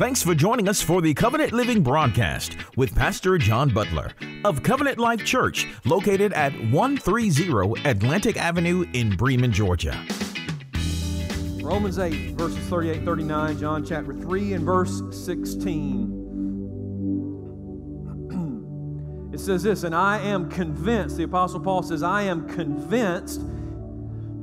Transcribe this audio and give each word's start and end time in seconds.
Thanks 0.00 0.22
for 0.22 0.34
joining 0.34 0.66
us 0.66 0.80
for 0.80 1.02
the 1.02 1.12
Covenant 1.12 1.52
Living 1.52 1.82
broadcast 1.82 2.56
with 2.74 2.94
Pastor 2.94 3.36
John 3.36 3.68
Butler 3.68 4.12
of 4.46 4.62
Covenant 4.62 4.96
Life 4.96 5.26
Church, 5.26 5.66
located 5.84 6.32
at 6.32 6.54
130 6.70 7.86
Atlantic 7.86 8.38
Avenue 8.38 8.86
in 8.94 9.14
Bremen, 9.14 9.52
Georgia. 9.52 10.02
Romans 11.62 11.98
8, 11.98 12.30
verses 12.30 12.66
38 12.68 13.04
39, 13.04 13.58
John 13.58 13.84
chapter 13.84 14.14
3 14.14 14.54
and 14.54 14.64
verse 14.64 15.02
16. 15.10 16.16
It 19.34 19.38
says 19.38 19.62
this, 19.62 19.82
and 19.82 19.94
I 19.94 20.18
am 20.20 20.48
convinced, 20.48 21.18
the 21.18 21.24
Apostle 21.24 21.60
Paul 21.60 21.82
says, 21.82 22.02
I 22.02 22.22
am 22.22 22.48
convinced 22.48 23.42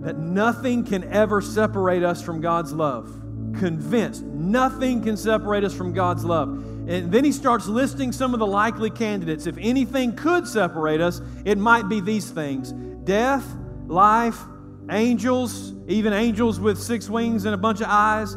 that 0.01 0.20
nothing 0.20 0.85
can 0.85 1.03
ever 1.12 1.41
separate 1.41 2.03
us 2.03 2.21
from 2.21 2.41
God's 2.41 2.73
love 2.73 3.23
convinced 3.53 4.23
nothing 4.23 5.01
can 5.01 5.17
separate 5.17 5.63
us 5.63 5.73
from 5.73 5.93
God's 5.93 6.23
love. 6.23 6.49
And 6.87 7.11
then 7.11 7.25
he 7.25 7.31
starts 7.31 7.67
listing 7.67 8.11
some 8.11 8.33
of 8.33 8.39
the 8.39 8.47
likely 8.47 8.89
candidates. 8.89 9.45
If 9.45 9.57
anything 9.57 10.15
could 10.15 10.47
separate 10.47 11.01
us, 11.01 11.21
it 11.43 11.57
might 11.57 11.89
be 11.89 11.99
these 11.99 12.29
things 12.29 12.71
death, 13.03 13.45
life, 13.87 14.39
angels, 14.89 15.73
even 15.87 16.13
angels 16.13 16.59
with 16.59 16.81
six 16.81 17.09
wings 17.09 17.45
and 17.45 17.53
a 17.53 17.57
bunch 17.57 17.81
of 17.81 17.87
eyes, 17.89 18.35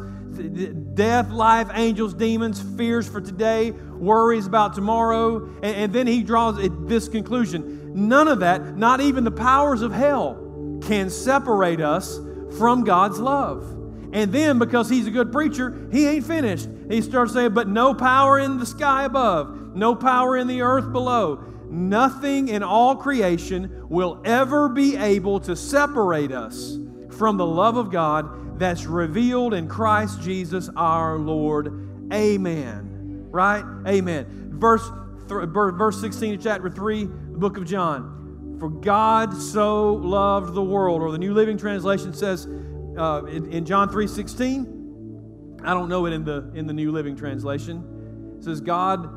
death, 0.93 1.29
life, 1.29 1.69
angels, 1.73 2.13
demons, 2.13 2.61
fears 2.77 3.07
for 3.07 3.21
today, 3.21 3.71
worries 3.71 4.47
about 4.47 4.73
tomorrow. 4.73 5.45
And, 5.61 5.75
and 5.75 5.93
then 5.93 6.07
he 6.07 6.23
draws 6.23 6.57
this 6.87 7.07
conclusion 7.07 7.79
none 7.93 8.27
of 8.27 8.39
that, 8.39 8.77
not 8.77 9.01
even 9.01 9.23
the 9.23 9.31
powers 9.31 9.81
of 9.81 9.91
hell, 9.91 10.79
can 10.83 11.09
separate 11.09 11.81
us 11.81 12.19
from 12.57 12.83
God's 12.83 13.19
love. 13.19 13.80
And 14.13 14.31
then, 14.33 14.59
because 14.59 14.89
he's 14.89 15.07
a 15.07 15.11
good 15.11 15.31
preacher, 15.31 15.87
he 15.91 16.07
ain't 16.07 16.25
finished. 16.25 16.67
He 16.89 17.01
starts 17.01 17.33
saying, 17.33 17.53
But 17.53 17.67
no 17.67 17.93
power 17.93 18.39
in 18.39 18.57
the 18.57 18.65
sky 18.65 19.05
above, 19.05 19.75
no 19.75 19.95
power 19.95 20.37
in 20.37 20.47
the 20.47 20.61
earth 20.61 20.91
below. 20.91 21.45
Nothing 21.69 22.49
in 22.49 22.63
all 22.63 22.97
creation 22.97 23.87
will 23.87 24.21
ever 24.25 24.67
be 24.67 24.97
able 24.97 25.39
to 25.41 25.55
separate 25.55 26.33
us 26.33 26.77
from 27.11 27.37
the 27.37 27.45
love 27.45 27.77
of 27.77 27.91
God 27.91 28.59
that's 28.59 28.85
revealed 28.85 29.53
in 29.53 29.69
Christ 29.69 30.21
Jesus 30.21 30.69
our 30.75 31.17
Lord. 31.17 32.11
Amen. 32.11 33.27
Right? 33.31 33.63
Amen. 33.87 34.49
Verse, 34.59 34.83
th- 35.29 35.47
verse 35.49 36.01
16 36.01 36.35
of 36.35 36.43
chapter 36.43 36.69
3, 36.69 37.05
the 37.05 37.37
book 37.37 37.57
of 37.57 37.65
John. 37.65 38.57
For 38.59 38.69
God 38.69 39.35
so 39.35 39.93
loved 39.93 40.53
the 40.53 40.61
world, 40.61 41.01
or 41.01 41.11
the 41.11 41.17
New 41.17 41.33
Living 41.33 41.57
Translation 41.57 42.13
says, 42.13 42.47
uh, 42.97 43.23
in, 43.25 43.51
in 43.51 43.65
John 43.65 43.89
3.16, 43.89 45.63
I 45.63 45.73
don't 45.73 45.89
know 45.89 46.05
it 46.05 46.13
in 46.13 46.23
the, 46.23 46.51
in 46.55 46.67
the 46.67 46.73
New 46.73 46.91
Living 46.91 47.15
Translation. 47.15 48.37
It 48.39 48.43
says, 48.43 48.61
God 48.61 49.09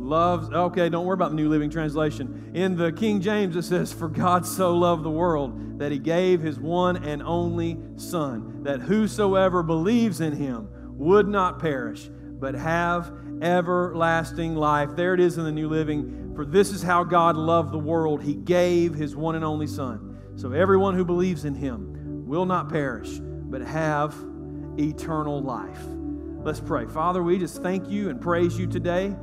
loves, 0.00 0.50
okay, 0.50 0.88
don't 0.88 1.04
worry 1.04 1.14
about 1.14 1.30
the 1.30 1.36
New 1.36 1.48
Living 1.48 1.70
Translation. 1.70 2.52
In 2.54 2.76
the 2.76 2.92
King 2.92 3.20
James, 3.20 3.56
it 3.56 3.62
says, 3.62 3.92
For 3.92 4.08
God 4.08 4.46
so 4.46 4.74
loved 4.74 5.02
the 5.02 5.10
world 5.10 5.78
that 5.78 5.92
he 5.92 5.98
gave 5.98 6.40
his 6.40 6.58
one 6.58 7.04
and 7.04 7.22
only 7.22 7.78
Son, 7.96 8.62
that 8.62 8.80
whosoever 8.80 9.62
believes 9.62 10.20
in 10.20 10.32
him 10.32 10.68
would 10.98 11.28
not 11.28 11.58
perish, 11.58 12.08
but 12.12 12.54
have 12.54 13.12
everlasting 13.42 14.54
life. 14.54 14.90
There 14.94 15.14
it 15.14 15.20
is 15.20 15.38
in 15.38 15.44
the 15.44 15.52
New 15.52 15.68
Living. 15.68 16.32
For 16.34 16.44
this 16.44 16.70
is 16.70 16.82
how 16.82 17.04
God 17.04 17.36
loved 17.36 17.72
the 17.72 17.78
world. 17.78 18.22
He 18.22 18.34
gave 18.34 18.94
his 18.94 19.16
one 19.16 19.34
and 19.34 19.44
only 19.44 19.66
Son. 19.66 20.18
So 20.36 20.52
everyone 20.52 20.94
who 20.94 21.04
believes 21.04 21.44
in 21.44 21.54
him 21.54 21.89
will 22.30 22.46
not 22.46 22.68
perish, 22.68 23.18
but 23.18 23.60
have 23.60 24.14
eternal 24.78 25.42
life. 25.42 25.80
Let's 26.44 26.60
pray. 26.60 26.86
Father, 26.86 27.24
we 27.24 27.40
just 27.40 27.60
thank 27.60 27.90
you 27.90 28.08
and 28.08 28.20
praise 28.20 28.56
you 28.56 28.68
today 28.68 29.16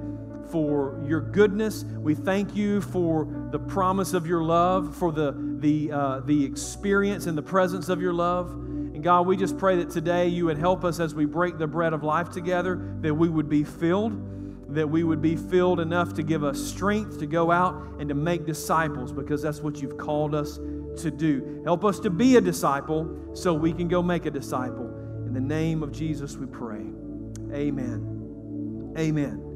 for 0.51 1.01
your 1.07 1.22
goodness. 1.22 1.85
We 1.85 2.16
thank 2.16 2.53
you 2.53 2.81
for 2.81 3.47
the 3.50 3.59
promise 3.59 4.12
of 4.13 4.28
your 4.28 4.44
love, 4.44 4.94
for 4.94 5.13
the, 5.13 5.34
the, 5.59 5.90
uh, 5.90 6.19
the 6.25 6.44
experience 6.44 7.28
and 7.28 7.38
the 7.38 7.41
presence 7.41 7.88
of 7.88 8.01
your 8.01 8.12
love. 8.12 8.51
And 8.51 9.01
God, 9.01 9.25
we 9.25 9.38
just 9.38 9.57
pray 9.57 9.78
that 9.78 9.89
today 9.89 10.28
you 10.28 10.44
would 10.44 10.57
help 10.57 10.84
us 10.84 11.00
as 11.00 11.16
we 11.16 11.24
break 11.24 11.57
the 11.57 11.66
bread 11.66 11.94
of 11.94 12.03
life 12.03 12.29
together, 12.29 12.94
that 13.00 13.13
we 13.13 13.29
would 13.29 13.47
be 13.47 13.63
filled, 13.63 14.75
that 14.75 14.89
we 14.89 15.06
would 15.06 15.22
be 15.22 15.38
filled 15.38 15.79
enough 15.79 16.13
to 16.16 16.24
give 16.24 16.44
us 16.44 16.62
strength 16.62 17.19
to 17.19 17.25
go 17.25 17.51
out 17.51 17.74
and 18.00 18.09
to 18.09 18.16
make 18.16 18.45
disciples, 18.45 19.13
because 19.13 19.41
that's 19.41 19.62
what 19.62 19.81
you've 19.81 19.97
called 19.97 20.35
us 20.35 20.59
to 20.97 21.12
do. 21.12 21.62
Help 21.63 21.85
us 21.85 22.00
to 22.02 22.09
be 22.09 22.35
a 22.35 22.41
disciple 22.41 23.31
so 23.34 23.53
we 23.53 23.74
can 23.74 23.88
go 23.88 24.02
make 24.02 24.25
a 24.25 24.31
disciple. 24.31 24.88
In 25.25 25.34
the 25.34 25.41
name 25.41 25.84
of 25.84 25.91
Jesus, 25.91 26.38
we 26.38 26.46
pray. 26.46 26.85
Amen. 27.53 28.94
Amen. 28.97 29.47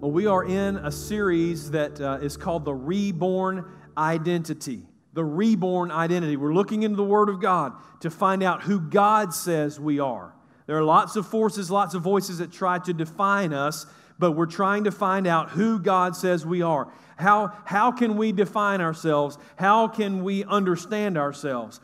Well, 0.00 0.10
we 0.10 0.26
are 0.26 0.44
in 0.44 0.76
a 0.76 0.90
series 0.90 1.70
that 1.72 2.00
uh, 2.00 2.18
is 2.22 2.36
called 2.36 2.64
The 2.64 2.74
Reborn 2.74 3.70
Identity. 3.96 4.82
The 5.12 5.24
Reborn 5.24 5.90
Identity. 5.90 6.36
We're 6.36 6.54
looking 6.54 6.82
into 6.84 6.96
the 6.96 7.04
Word 7.04 7.28
of 7.28 7.40
God 7.40 7.74
to 8.00 8.10
find 8.10 8.42
out 8.42 8.62
who 8.62 8.80
God 8.80 9.34
says 9.34 9.78
we 9.78 10.00
are. 10.00 10.34
There 10.66 10.78
are 10.78 10.84
lots 10.84 11.16
of 11.16 11.26
forces, 11.26 11.70
lots 11.70 11.94
of 11.94 12.02
voices 12.02 12.38
that 12.38 12.52
try 12.52 12.78
to 12.78 12.92
define 12.92 13.52
us, 13.52 13.86
but 14.18 14.32
we're 14.32 14.46
trying 14.46 14.84
to 14.84 14.90
find 14.90 15.26
out 15.26 15.50
who 15.50 15.78
God 15.78 16.14
says 16.14 16.46
we 16.46 16.62
are. 16.62 16.92
How, 17.20 17.52
how 17.64 17.92
can 17.92 18.16
we 18.16 18.32
define 18.32 18.80
ourselves? 18.80 19.38
How 19.56 19.88
can 19.88 20.24
we 20.24 20.44
understand 20.44 21.16
ourselves? 21.16 21.80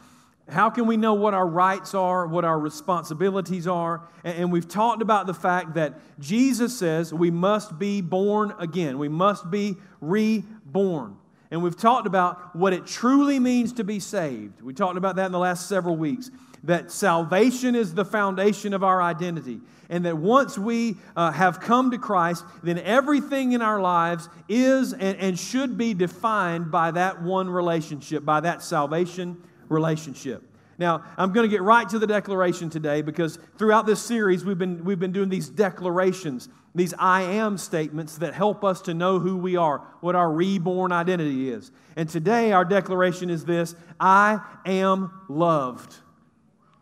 How 0.49 0.71
can 0.71 0.87
we 0.87 0.97
know 0.97 1.15
what 1.15 1.35
our 1.35 1.47
rights 1.47 1.93
are, 1.95 2.27
what 2.27 2.45
our 2.45 2.59
responsibilities 2.59 3.67
are? 3.67 4.03
And, 4.23 4.53
we've 4.53 4.69
talked 4.69 5.03
about 5.03 5.27
the 5.27 5.35
fact 5.35 5.75
that 5.75 5.95
Jesus 6.21 6.77
says 6.79 7.13
we 7.13 7.33
must 7.33 7.79
be 7.79 8.01
born 8.01 8.55
again. 8.59 8.99
We 8.99 9.09
must 9.09 9.51
be 9.51 9.77
reborn. 10.01 11.17
And 11.51 11.63
we've 11.63 11.77
talked 11.77 12.07
about 12.07 12.55
what 12.55 12.73
it 12.73 12.87
truly 12.87 13.39
means 13.41 13.73
to 13.75 13.85
be 13.85 14.01
saved. 14.01 14.63
We 14.63 14.73
talked 14.73 14.97
about 14.97 15.17
that 15.17 15.27
in 15.27 15.33
the 15.33 15.39
last 15.39 15.69
several 15.69 15.97
weeks. 15.97 16.31
That 16.67 16.93
salvation 16.93 17.75
is 17.75 17.95
the 17.95 18.05
foundation 18.05 18.75
of 18.75 18.85
our 18.85 19.01
identity 19.01 19.61
and 19.89 20.05
that 20.05 20.17
once 20.17 20.59
we 20.59 20.97
uh, 21.15 21.31
have 21.31 21.61
come 21.61 21.91
to 21.93 21.99
Christ, 21.99 22.45
then 22.63 22.79
everything 22.79 23.53
in 23.53 23.63
our 23.63 23.81
lives 23.81 24.29
is 24.49 24.93
and, 24.93 25.17
and 25.19 25.39
should 25.39 25.79
be 25.79 25.95
defined 25.95 26.71
by 26.71 26.91
that 26.93 27.23
one 27.23 27.49
relationship, 27.49 28.25
by 28.25 28.41
that 28.41 28.63
salvation 28.63 29.37
relationship. 29.69 30.43
Now, 30.79 31.05
I'm 31.17 31.33
going 31.33 31.49
to 31.49 31.51
get 31.51 31.63
right 31.63 31.89
to 31.89 31.99
the 31.99 32.07
declaration 32.07 32.69
today 32.69 33.01
because 33.01 33.39
throughout 33.57 33.87
this 33.87 34.03
series, 34.03 34.45
we've 34.45 34.59
been, 34.59 34.85
we've 34.85 34.99
been 34.99 35.13
doing 35.13 35.31
these 35.31 35.49
declarations, 35.49 36.51
these 36.75 36.93
I 36.99 37.23
am 37.23 37.57
statements 37.57 38.19
that 38.19 38.35
help 38.35 38.63
us 38.63 38.83
to 38.83 38.93
know 38.93 39.19
who 39.19 39.39
we 39.39 39.57
are, 39.57 39.79
what 40.01 40.15
our 40.15 40.31
reborn 40.31 40.93
identity 40.93 41.49
is. 41.49 41.71
And 41.97 42.09
today, 42.09 42.53
our 42.53 42.65
declaration 42.65 43.31
is 43.31 43.47
this 43.47 43.75
I 43.99 44.41
am 44.67 45.11
loved. 45.29 45.97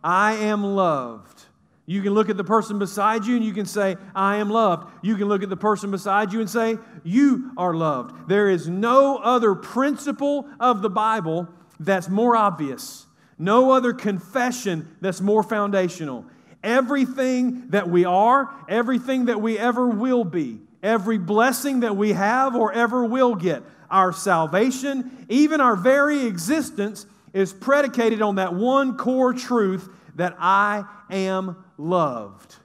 I 0.05 0.35
am 0.35 0.63
loved. 0.63 1.45
You 1.87 2.03
can 2.03 2.13
look 2.13 2.29
at 2.29 2.37
the 2.37 2.45
person 2.45 2.79
beside 2.79 3.25
you 3.25 3.37
and 3.37 3.45
you 3.45 3.53
can 3.53 3.67
say, 3.67 3.97
I 4.15 4.37
am 4.37 4.51
loved. 4.51 4.93
You 5.03 5.17
can 5.17 5.29
look 5.29 5.43
at 5.43 5.49
the 5.49 5.57
person 5.57 5.91
beside 5.91 6.33
you 6.33 6.41
and 6.41 6.49
say, 6.49 6.79
You 7.03 7.53
are 7.57 7.75
loved. 7.75 8.29
There 8.29 8.49
is 8.49 8.69
no 8.69 9.17
other 9.17 9.55
principle 9.55 10.47
of 10.61 10.83
the 10.83 10.91
Bible 10.91 11.49
that's 11.81 12.09
more 12.09 12.37
obvious, 12.37 13.07
no 13.39 13.71
other 13.71 13.93
confession 13.93 14.95
that's 15.01 15.21
more 15.21 15.43
foundational. 15.43 16.27
Everything 16.63 17.69
that 17.69 17.91
we 17.91 18.05
are, 18.05 18.51
everything 18.69 19.27
that 19.27 19.41
we 19.41 19.59
ever 19.59 19.87
will 19.87 20.25
be, 20.25 20.61
every 20.83 21.19
blessing 21.19 21.81
that 21.81 21.97
we 21.97 22.13
have 22.13 22.55
or 22.55 22.73
ever 22.73 23.05
will 23.05 23.35
get, 23.35 23.63
our 23.91 24.13
salvation, 24.13 25.27
even 25.29 25.61
our 25.61 25.77
very 25.77 26.25
existence, 26.25 27.07
is 27.35 27.53
predicated 27.53 28.23
on 28.23 28.37
that 28.37 28.55
one 28.55 28.97
core 28.97 29.35
truth 29.35 29.91
that 30.17 30.37
I 30.39 30.85
am 31.11 31.65
loved. 31.79 32.57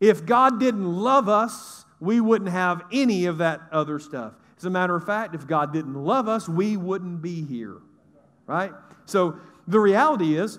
If 0.00 0.26
God 0.26 0.58
didn't 0.58 0.92
love 0.92 1.28
us, 1.28 1.84
we 2.00 2.20
wouldn't 2.20 2.50
have 2.50 2.82
any 2.92 3.26
of 3.26 3.38
that 3.38 3.60
other 3.70 3.98
stuff. 3.98 4.34
As 4.58 4.64
a 4.64 4.70
matter 4.70 4.96
of 4.96 5.04
fact, 5.04 5.34
if 5.34 5.46
God 5.46 5.72
didn't 5.72 5.94
love 5.94 6.28
us, 6.28 6.48
we 6.48 6.76
wouldn't 6.76 7.22
be 7.22 7.44
here. 7.44 7.76
Right? 8.46 8.72
So 9.06 9.36
the 9.68 9.78
reality 9.78 10.36
is, 10.36 10.58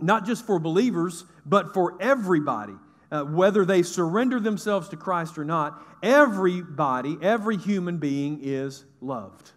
not 0.00 0.26
just 0.26 0.46
for 0.46 0.58
believers, 0.58 1.24
but 1.44 1.74
for 1.74 1.96
everybody, 2.00 2.74
uh, 3.12 3.22
whether 3.24 3.64
they 3.64 3.82
surrender 3.82 4.40
themselves 4.40 4.88
to 4.88 4.96
Christ 4.96 5.38
or 5.38 5.44
not, 5.44 5.82
everybody, 6.02 7.18
every 7.22 7.56
human 7.56 7.98
being 7.98 8.40
is 8.42 8.84
loved. 9.00 9.52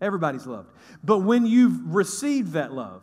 Everybody's 0.00 0.46
loved. 0.46 0.70
But 1.04 1.20
when 1.20 1.46
you've 1.46 1.94
received 1.94 2.52
that 2.52 2.72
love, 2.72 3.02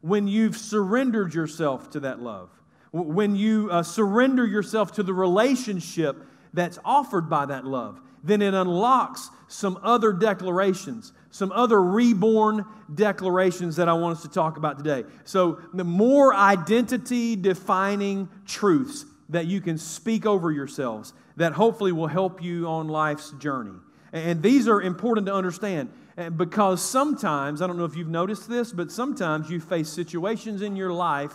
when 0.00 0.28
you've 0.28 0.56
surrendered 0.56 1.34
yourself 1.34 1.90
to 1.90 2.00
that 2.00 2.20
love, 2.20 2.50
when 2.92 3.36
you 3.36 3.68
uh, 3.70 3.82
surrender 3.82 4.46
yourself 4.46 4.92
to 4.92 5.02
the 5.02 5.12
relationship 5.12 6.16
that's 6.54 6.78
offered 6.84 7.28
by 7.28 7.46
that 7.46 7.64
love, 7.64 8.00
then 8.24 8.42
it 8.42 8.54
unlocks 8.54 9.30
some 9.48 9.78
other 9.82 10.12
declarations, 10.12 11.12
some 11.30 11.52
other 11.52 11.82
reborn 11.82 12.64
declarations 12.94 13.76
that 13.76 13.88
I 13.88 13.92
want 13.92 14.16
us 14.16 14.22
to 14.22 14.28
talk 14.28 14.56
about 14.56 14.78
today. 14.78 15.08
So, 15.24 15.60
the 15.74 15.84
more 15.84 16.34
identity 16.34 17.36
defining 17.36 18.28
truths 18.46 19.04
that 19.28 19.46
you 19.46 19.60
can 19.60 19.78
speak 19.78 20.26
over 20.26 20.50
yourselves 20.50 21.12
that 21.36 21.52
hopefully 21.52 21.92
will 21.92 22.06
help 22.06 22.42
you 22.42 22.66
on 22.66 22.88
life's 22.88 23.30
journey. 23.32 23.78
And 24.12 24.42
these 24.42 24.68
are 24.68 24.80
important 24.80 25.26
to 25.26 25.34
understand 25.34 25.90
because 26.36 26.82
sometimes, 26.82 27.62
I 27.62 27.66
don't 27.68 27.78
know 27.78 27.84
if 27.84 27.94
you've 27.94 28.08
noticed 28.08 28.48
this, 28.48 28.72
but 28.72 28.90
sometimes 28.90 29.50
you 29.50 29.60
face 29.60 29.88
situations 29.88 30.62
in 30.62 30.74
your 30.74 30.92
life 30.92 31.32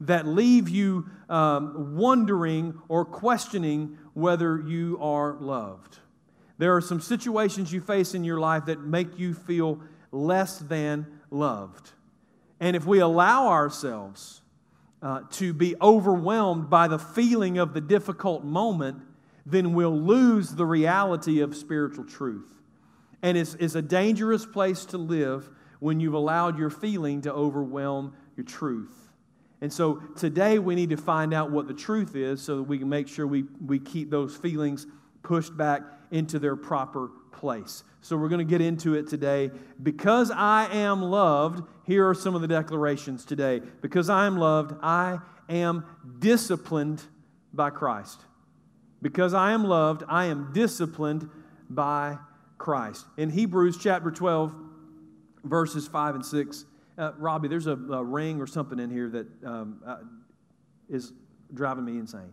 that 0.00 0.26
leave 0.26 0.68
you 0.68 1.06
um, 1.28 1.96
wondering 1.96 2.80
or 2.88 3.04
questioning 3.04 3.98
whether 4.14 4.58
you 4.58 4.98
are 5.00 5.34
loved. 5.34 5.98
There 6.56 6.74
are 6.74 6.80
some 6.80 7.00
situations 7.00 7.72
you 7.72 7.80
face 7.80 8.14
in 8.14 8.24
your 8.24 8.40
life 8.40 8.66
that 8.66 8.80
make 8.80 9.18
you 9.18 9.34
feel 9.34 9.80
less 10.10 10.58
than 10.58 11.06
loved. 11.30 11.90
And 12.58 12.74
if 12.74 12.86
we 12.86 13.00
allow 13.00 13.48
ourselves 13.48 14.40
uh, 15.02 15.22
to 15.32 15.52
be 15.52 15.74
overwhelmed 15.80 16.70
by 16.70 16.88
the 16.88 16.98
feeling 16.98 17.58
of 17.58 17.74
the 17.74 17.80
difficult 17.80 18.44
moment, 18.44 19.02
then 19.44 19.74
we'll 19.74 19.98
lose 19.98 20.50
the 20.50 20.64
reality 20.64 21.40
of 21.40 21.54
spiritual 21.56 22.04
truth. 22.04 22.61
And 23.22 23.38
it's, 23.38 23.54
it's 23.54 23.74
a 23.74 23.82
dangerous 23.82 24.44
place 24.44 24.84
to 24.86 24.98
live 24.98 25.48
when 25.78 26.00
you've 26.00 26.14
allowed 26.14 26.58
your 26.58 26.70
feeling 26.70 27.22
to 27.22 27.32
overwhelm 27.32 28.14
your 28.36 28.44
truth. 28.44 29.10
And 29.60 29.72
so 29.72 30.02
today 30.16 30.58
we 30.58 30.74
need 30.74 30.90
to 30.90 30.96
find 30.96 31.32
out 31.32 31.50
what 31.50 31.68
the 31.68 31.74
truth 31.74 32.16
is 32.16 32.42
so 32.42 32.56
that 32.56 32.64
we 32.64 32.78
can 32.78 32.88
make 32.88 33.06
sure 33.06 33.26
we, 33.26 33.44
we 33.64 33.78
keep 33.78 34.10
those 34.10 34.36
feelings 34.36 34.86
pushed 35.22 35.56
back 35.56 35.82
into 36.10 36.40
their 36.40 36.56
proper 36.56 37.10
place. 37.30 37.84
So 38.00 38.16
we're 38.16 38.28
going 38.28 38.44
to 38.46 38.50
get 38.50 38.60
into 38.60 38.94
it 38.94 39.08
today. 39.08 39.50
Because 39.80 40.32
I 40.32 40.68
am 40.72 41.00
loved, 41.00 41.62
here 41.84 42.08
are 42.08 42.14
some 42.14 42.34
of 42.34 42.40
the 42.40 42.48
declarations 42.48 43.24
today. 43.24 43.60
Because 43.80 44.10
I 44.10 44.26
am 44.26 44.36
loved, 44.36 44.74
I 44.82 45.18
am 45.48 45.84
disciplined 46.18 47.02
by 47.52 47.70
Christ. 47.70 48.20
Because 49.00 49.34
I 49.34 49.52
am 49.52 49.64
loved, 49.64 50.02
I 50.08 50.26
am 50.26 50.50
disciplined 50.52 51.30
by 51.70 52.18
Christ. 52.62 53.06
In 53.16 53.28
Hebrews 53.28 53.76
chapter 53.76 54.12
12, 54.12 54.54
verses 55.42 55.88
5 55.88 56.14
and 56.14 56.24
6, 56.24 56.64
uh, 56.96 57.10
Robbie, 57.18 57.48
there's 57.48 57.66
a, 57.66 57.72
a, 57.72 58.04
ring 58.04 58.40
or 58.40 58.46
something 58.46 58.78
in 58.78 58.88
here 58.88 59.08
that 59.08 59.26
um, 59.44 59.82
uh, 59.84 59.96
is 60.88 61.12
driving 61.52 61.84
me 61.84 61.98
insane. 61.98 62.32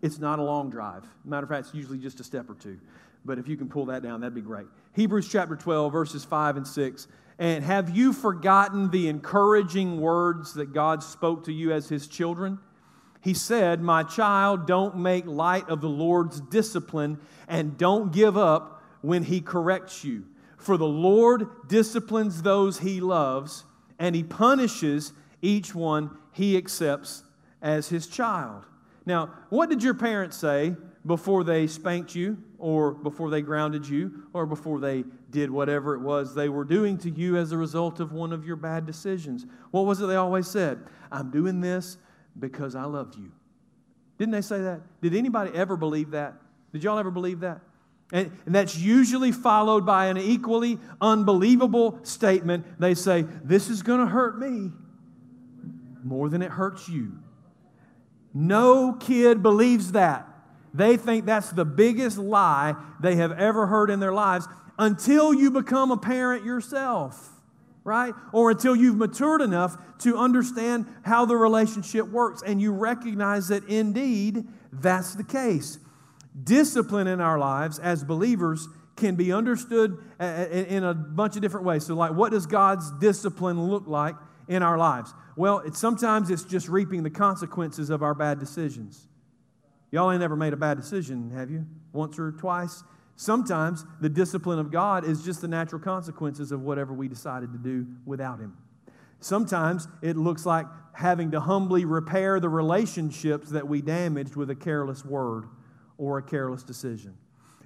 It's 0.00 0.18
not 0.18 0.38
a 0.38 0.42
long 0.42 0.70
drive. 0.70 1.04
Matter 1.26 1.44
of 1.44 1.50
fact, 1.50 1.66
it's 1.66 1.74
usually 1.74 1.98
just 1.98 2.20
a 2.20 2.24
step 2.24 2.48
or 2.48 2.54
two. 2.54 2.78
But 3.26 3.38
if 3.38 3.48
you 3.48 3.58
can 3.58 3.68
pull 3.68 3.84
that 3.86 4.02
down, 4.02 4.22
that'd 4.22 4.34
be 4.34 4.40
great. 4.40 4.66
Hebrews 4.94 5.28
chapter 5.28 5.56
12, 5.56 5.92
verses 5.92 6.24
5 6.24 6.56
and 6.56 6.66
6. 6.66 7.06
And 7.38 7.62
have 7.62 7.94
you 7.94 8.14
forgotten 8.14 8.90
the 8.90 9.08
encouraging 9.08 10.00
words 10.00 10.54
that 10.54 10.72
God 10.72 11.02
spoke 11.02 11.44
to 11.44 11.52
you 11.52 11.70
as 11.72 11.90
his 11.90 12.06
children? 12.06 12.60
He 13.20 13.34
said, 13.34 13.82
My 13.82 14.04
child, 14.04 14.66
don't 14.66 14.96
make 14.96 15.26
light 15.26 15.68
of 15.68 15.82
the 15.82 15.88
Lord's 15.90 16.40
discipline 16.40 17.18
and 17.46 17.76
don't 17.76 18.10
give 18.10 18.38
up 18.38 18.75
when 19.06 19.22
he 19.22 19.40
corrects 19.40 20.02
you. 20.02 20.24
For 20.58 20.76
the 20.76 20.84
Lord 20.84 21.68
disciplines 21.68 22.42
those 22.42 22.80
he 22.80 23.00
loves 23.00 23.64
and 24.00 24.16
he 24.16 24.24
punishes 24.24 25.12
each 25.40 25.76
one 25.76 26.10
he 26.32 26.56
accepts 26.56 27.22
as 27.62 27.88
his 27.88 28.08
child. 28.08 28.66
Now, 29.06 29.30
what 29.48 29.70
did 29.70 29.84
your 29.84 29.94
parents 29.94 30.36
say 30.36 30.74
before 31.06 31.44
they 31.44 31.68
spanked 31.68 32.16
you, 32.16 32.36
or 32.58 32.90
before 32.90 33.30
they 33.30 33.40
grounded 33.40 33.86
you, 33.86 34.24
or 34.32 34.44
before 34.44 34.80
they 34.80 35.04
did 35.30 35.52
whatever 35.52 35.94
it 35.94 36.00
was 36.00 36.34
they 36.34 36.48
were 36.48 36.64
doing 36.64 36.98
to 36.98 37.10
you 37.10 37.36
as 37.36 37.52
a 37.52 37.56
result 37.56 38.00
of 38.00 38.10
one 38.10 38.32
of 38.32 38.44
your 38.44 38.56
bad 38.56 38.86
decisions? 38.86 39.46
What 39.70 39.86
was 39.86 40.00
it 40.00 40.06
they 40.06 40.16
always 40.16 40.48
said? 40.48 40.80
I'm 41.12 41.30
doing 41.30 41.60
this 41.60 41.96
because 42.40 42.74
I 42.74 42.82
love 42.82 43.14
you. 43.16 43.30
Didn't 44.18 44.32
they 44.32 44.40
say 44.40 44.62
that? 44.62 44.80
Did 45.00 45.14
anybody 45.14 45.52
ever 45.54 45.76
believe 45.76 46.10
that? 46.10 46.34
Did 46.72 46.82
y'all 46.82 46.98
ever 46.98 47.12
believe 47.12 47.38
that? 47.40 47.60
And, 48.12 48.30
that's 48.46 48.76
usually 48.76 49.32
followed 49.32 49.84
by 49.84 50.06
an 50.06 50.16
equally 50.16 50.78
unbelievable 51.00 51.98
statement. 52.04 52.64
They 52.78 52.94
say, 52.94 53.22
This 53.42 53.68
is 53.68 53.82
going 53.82 54.00
to 54.00 54.06
hurt 54.06 54.38
me 54.38 54.70
more 56.04 56.28
than 56.28 56.42
it 56.42 56.50
hurts 56.50 56.88
you. 56.88 57.18
No 58.32 58.92
kid 58.92 59.42
believes 59.42 59.92
that. 59.92 60.28
They 60.72 60.96
think 60.96 61.24
that's 61.24 61.50
the 61.50 61.64
biggest 61.64 62.18
lie 62.18 62.76
they 63.00 63.16
have 63.16 63.32
ever 63.32 63.66
heard 63.66 63.90
in 63.90 63.98
their 63.98 64.12
lives 64.12 64.46
until 64.78 65.32
you 65.32 65.50
become 65.50 65.90
a 65.90 65.96
parent 65.96 66.44
yourself, 66.44 67.30
right? 67.82 68.12
Or 68.32 68.50
until 68.50 68.76
you've 68.76 68.98
matured 68.98 69.40
enough 69.40 69.78
to 70.00 70.18
understand 70.18 70.86
how 71.02 71.24
the 71.24 71.36
relationship 71.36 72.06
works 72.08 72.42
and 72.42 72.60
you 72.60 72.72
recognize 72.72 73.48
that 73.48 73.64
indeed 73.68 74.46
that's 74.70 75.14
the 75.14 75.24
case. 75.24 75.78
Discipline 76.42 77.06
in 77.06 77.20
our 77.20 77.38
lives 77.38 77.78
as 77.78 78.04
believers 78.04 78.68
can 78.96 79.14
be 79.14 79.32
understood 79.32 79.98
uh, 80.18 80.22
uh, 80.22 80.46
in 80.48 80.82
a 80.82 80.94
bunch 80.94 81.36
of 81.36 81.42
different 81.42 81.66
ways. 81.66 81.86
So, 81.86 81.94
like, 81.94 82.12
what 82.12 82.32
does 82.32 82.46
God's 82.46 82.90
discipline 82.98 83.62
look 83.68 83.86
like 83.86 84.16
in 84.48 84.62
our 84.62 84.78
lives? 84.78 85.12
Well, 85.36 85.58
it's, 85.60 85.78
sometimes 85.78 86.30
it's 86.30 86.44
just 86.44 86.68
reaping 86.68 87.02
the 87.02 87.10
consequences 87.10 87.90
of 87.90 88.02
our 88.02 88.14
bad 88.14 88.38
decisions. 88.38 89.06
Y'all 89.90 90.10
ain't 90.10 90.20
never 90.20 90.36
made 90.36 90.52
a 90.52 90.56
bad 90.56 90.78
decision, 90.78 91.30
have 91.30 91.50
you? 91.50 91.66
Once 91.92 92.18
or 92.18 92.32
twice? 92.32 92.82
Sometimes 93.16 93.84
the 94.00 94.08
discipline 94.08 94.58
of 94.58 94.70
God 94.70 95.04
is 95.04 95.24
just 95.24 95.40
the 95.40 95.48
natural 95.48 95.80
consequences 95.80 96.52
of 96.52 96.62
whatever 96.62 96.92
we 96.92 97.08
decided 97.08 97.52
to 97.52 97.58
do 97.58 97.86
without 98.04 98.38
Him. 98.38 98.56
Sometimes 99.20 99.88
it 100.02 100.16
looks 100.16 100.44
like 100.44 100.66
having 100.92 101.30
to 101.30 101.40
humbly 101.40 101.84
repair 101.84 102.40
the 102.40 102.48
relationships 102.48 103.50
that 103.50 103.66
we 103.66 103.80
damaged 103.80 104.36
with 104.36 104.50
a 104.50 104.54
careless 104.54 105.04
word 105.04 105.46
or 105.98 106.18
a 106.18 106.22
careless 106.22 106.62
decision. 106.62 107.16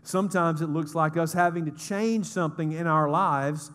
Sometimes 0.02 0.62
it 0.62 0.68
looks 0.68 0.94
like 0.94 1.16
us 1.16 1.32
having 1.32 1.66
to 1.66 1.70
change 1.72 2.26
something 2.26 2.72
in 2.72 2.86
our 2.86 3.08
lives 3.08 3.70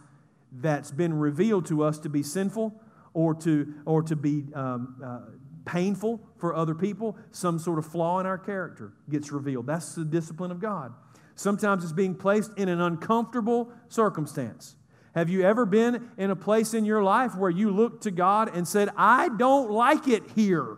that's 0.52 0.92
been 0.92 1.14
revealed 1.14 1.66
to 1.68 1.84
us 1.84 2.00
to 2.00 2.10
be 2.10 2.24
sinful 2.24 2.74
or 3.14 3.36
to, 3.36 3.74
or 3.86 4.02
to 4.04 4.16
be 4.16 4.46
um, 4.54 4.96
uh, 5.04 5.20
painful 5.66 6.20
for 6.38 6.56
other 6.56 6.74
people. 6.74 7.18
Some 7.32 7.60
sort 7.60 7.80
of 7.80 7.86
flaw 7.86 8.20
in 8.20 8.26
our 8.26 8.38
character 8.38 8.94
gets 9.10 9.32
revealed. 9.32 9.68
That's 9.68 9.96
the 9.96 10.06
discipline 10.06 10.52
of 10.52 10.60
God. 10.60 10.94
Sometimes 11.36 11.84
it's 11.84 11.94
being 11.94 12.16
placed 12.16 12.52
in 12.58 12.70
an 12.70 12.80
uncomfortable 12.80 13.72
circumstance. 13.90 14.76
Have 15.14 15.30
you 15.30 15.44
ever 15.44 15.66
been 15.66 16.10
in 16.18 16.32
a 16.32 16.36
place 16.36 16.74
in 16.74 16.86
your 16.86 17.04
life 17.04 17.36
where 17.36 17.50
you 17.50 17.72
looked 17.72 18.04
to 18.04 18.12
God 18.12 18.54
and 18.56 18.68
said, 18.68 18.90
I 18.98 19.30
don't 19.30 19.72
like 19.72 20.08
it 20.08 20.24
here? 20.36 20.78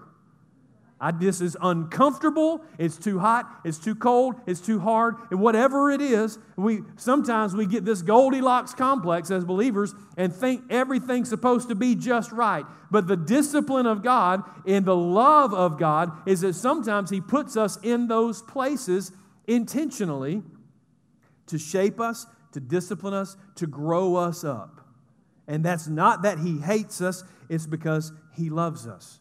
I, 0.99 1.11
this 1.11 1.41
is 1.41 1.55
uncomfortable. 1.61 2.63
It's 2.79 2.97
too 2.97 3.19
hot. 3.19 3.45
It's 3.63 3.77
too 3.77 3.93
cold. 3.93 4.35
It's 4.47 4.59
too 4.59 4.79
hard. 4.79 5.15
And 5.29 5.39
whatever 5.39 5.91
it 5.91 6.01
is, 6.01 6.39
we 6.55 6.81
sometimes 6.95 7.55
we 7.55 7.67
get 7.67 7.85
this 7.85 8.01
Goldilocks 8.01 8.73
complex 8.73 9.29
as 9.29 9.45
believers 9.45 9.93
and 10.17 10.33
think 10.33 10.63
everything's 10.71 11.29
supposed 11.29 11.69
to 11.69 11.75
be 11.75 11.93
just 11.93 12.31
right. 12.31 12.65
But 12.89 13.07
the 13.07 13.17
discipline 13.17 13.85
of 13.85 14.01
God 14.01 14.41
and 14.65 14.85
the 14.85 14.95
love 14.95 15.53
of 15.53 15.77
God 15.77 16.11
is 16.27 16.41
that 16.41 16.53
sometimes 16.53 17.11
He 17.11 17.21
puts 17.21 17.55
us 17.55 17.77
in 17.83 18.07
those 18.07 18.41
places 18.41 19.11
intentionally 19.45 20.41
to 21.45 21.59
shape 21.59 21.99
us, 21.99 22.25
to 22.53 22.59
discipline 22.59 23.13
us, 23.13 23.37
to 23.55 23.67
grow 23.67 24.15
us 24.15 24.43
up. 24.43 24.81
And 25.47 25.63
that's 25.63 25.87
not 25.87 26.23
that 26.23 26.39
He 26.39 26.59
hates 26.59 27.01
us, 27.01 27.23
it's 27.49 27.67
because 27.67 28.11
He 28.35 28.49
loves 28.49 28.87
us. 28.87 29.19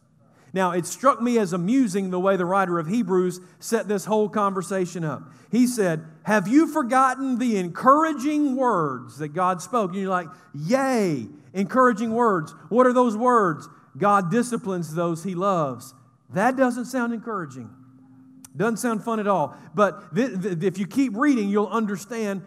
Now, 0.53 0.71
it 0.71 0.85
struck 0.85 1.21
me 1.21 1.37
as 1.37 1.53
amusing 1.53 2.09
the 2.09 2.19
way 2.19 2.37
the 2.37 2.45
writer 2.45 2.79
of 2.79 2.87
Hebrews 2.87 3.39
set 3.59 3.87
this 3.87 4.05
whole 4.05 4.29
conversation 4.29 5.03
up. 5.03 5.31
He 5.51 5.67
said, 5.67 6.05
Have 6.23 6.47
you 6.47 6.67
forgotten 6.67 7.37
the 7.37 7.57
encouraging 7.57 8.55
words 8.55 9.17
that 9.17 9.29
God 9.29 9.61
spoke? 9.61 9.91
And 9.91 10.01
you're 10.01 10.09
like, 10.09 10.27
Yay, 10.53 11.27
encouraging 11.53 12.13
words. 12.13 12.53
What 12.69 12.87
are 12.87 12.93
those 12.93 13.17
words? 13.17 13.67
God 13.97 14.31
disciplines 14.31 14.93
those 14.93 15.23
he 15.23 15.35
loves. 15.35 15.93
That 16.31 16.55
doesn't 16.55 16.85
sound 16.85 17.13
encouraging. 17.13 17.69
Doesn't 18.55 18.77
sound 18.77 19.03
fun 19.03 19.19
at 19.19 19.27
all. 19.27 19.55
But 19.75 20.15
th- 20.15 20.41
th- 20.41 20.63
if 20.63 20.79
you 20.79 20.87
keep 20.87 21.15
reading, 21.15 21.47
you'll 21.49 21.67
understand 21.67 22.41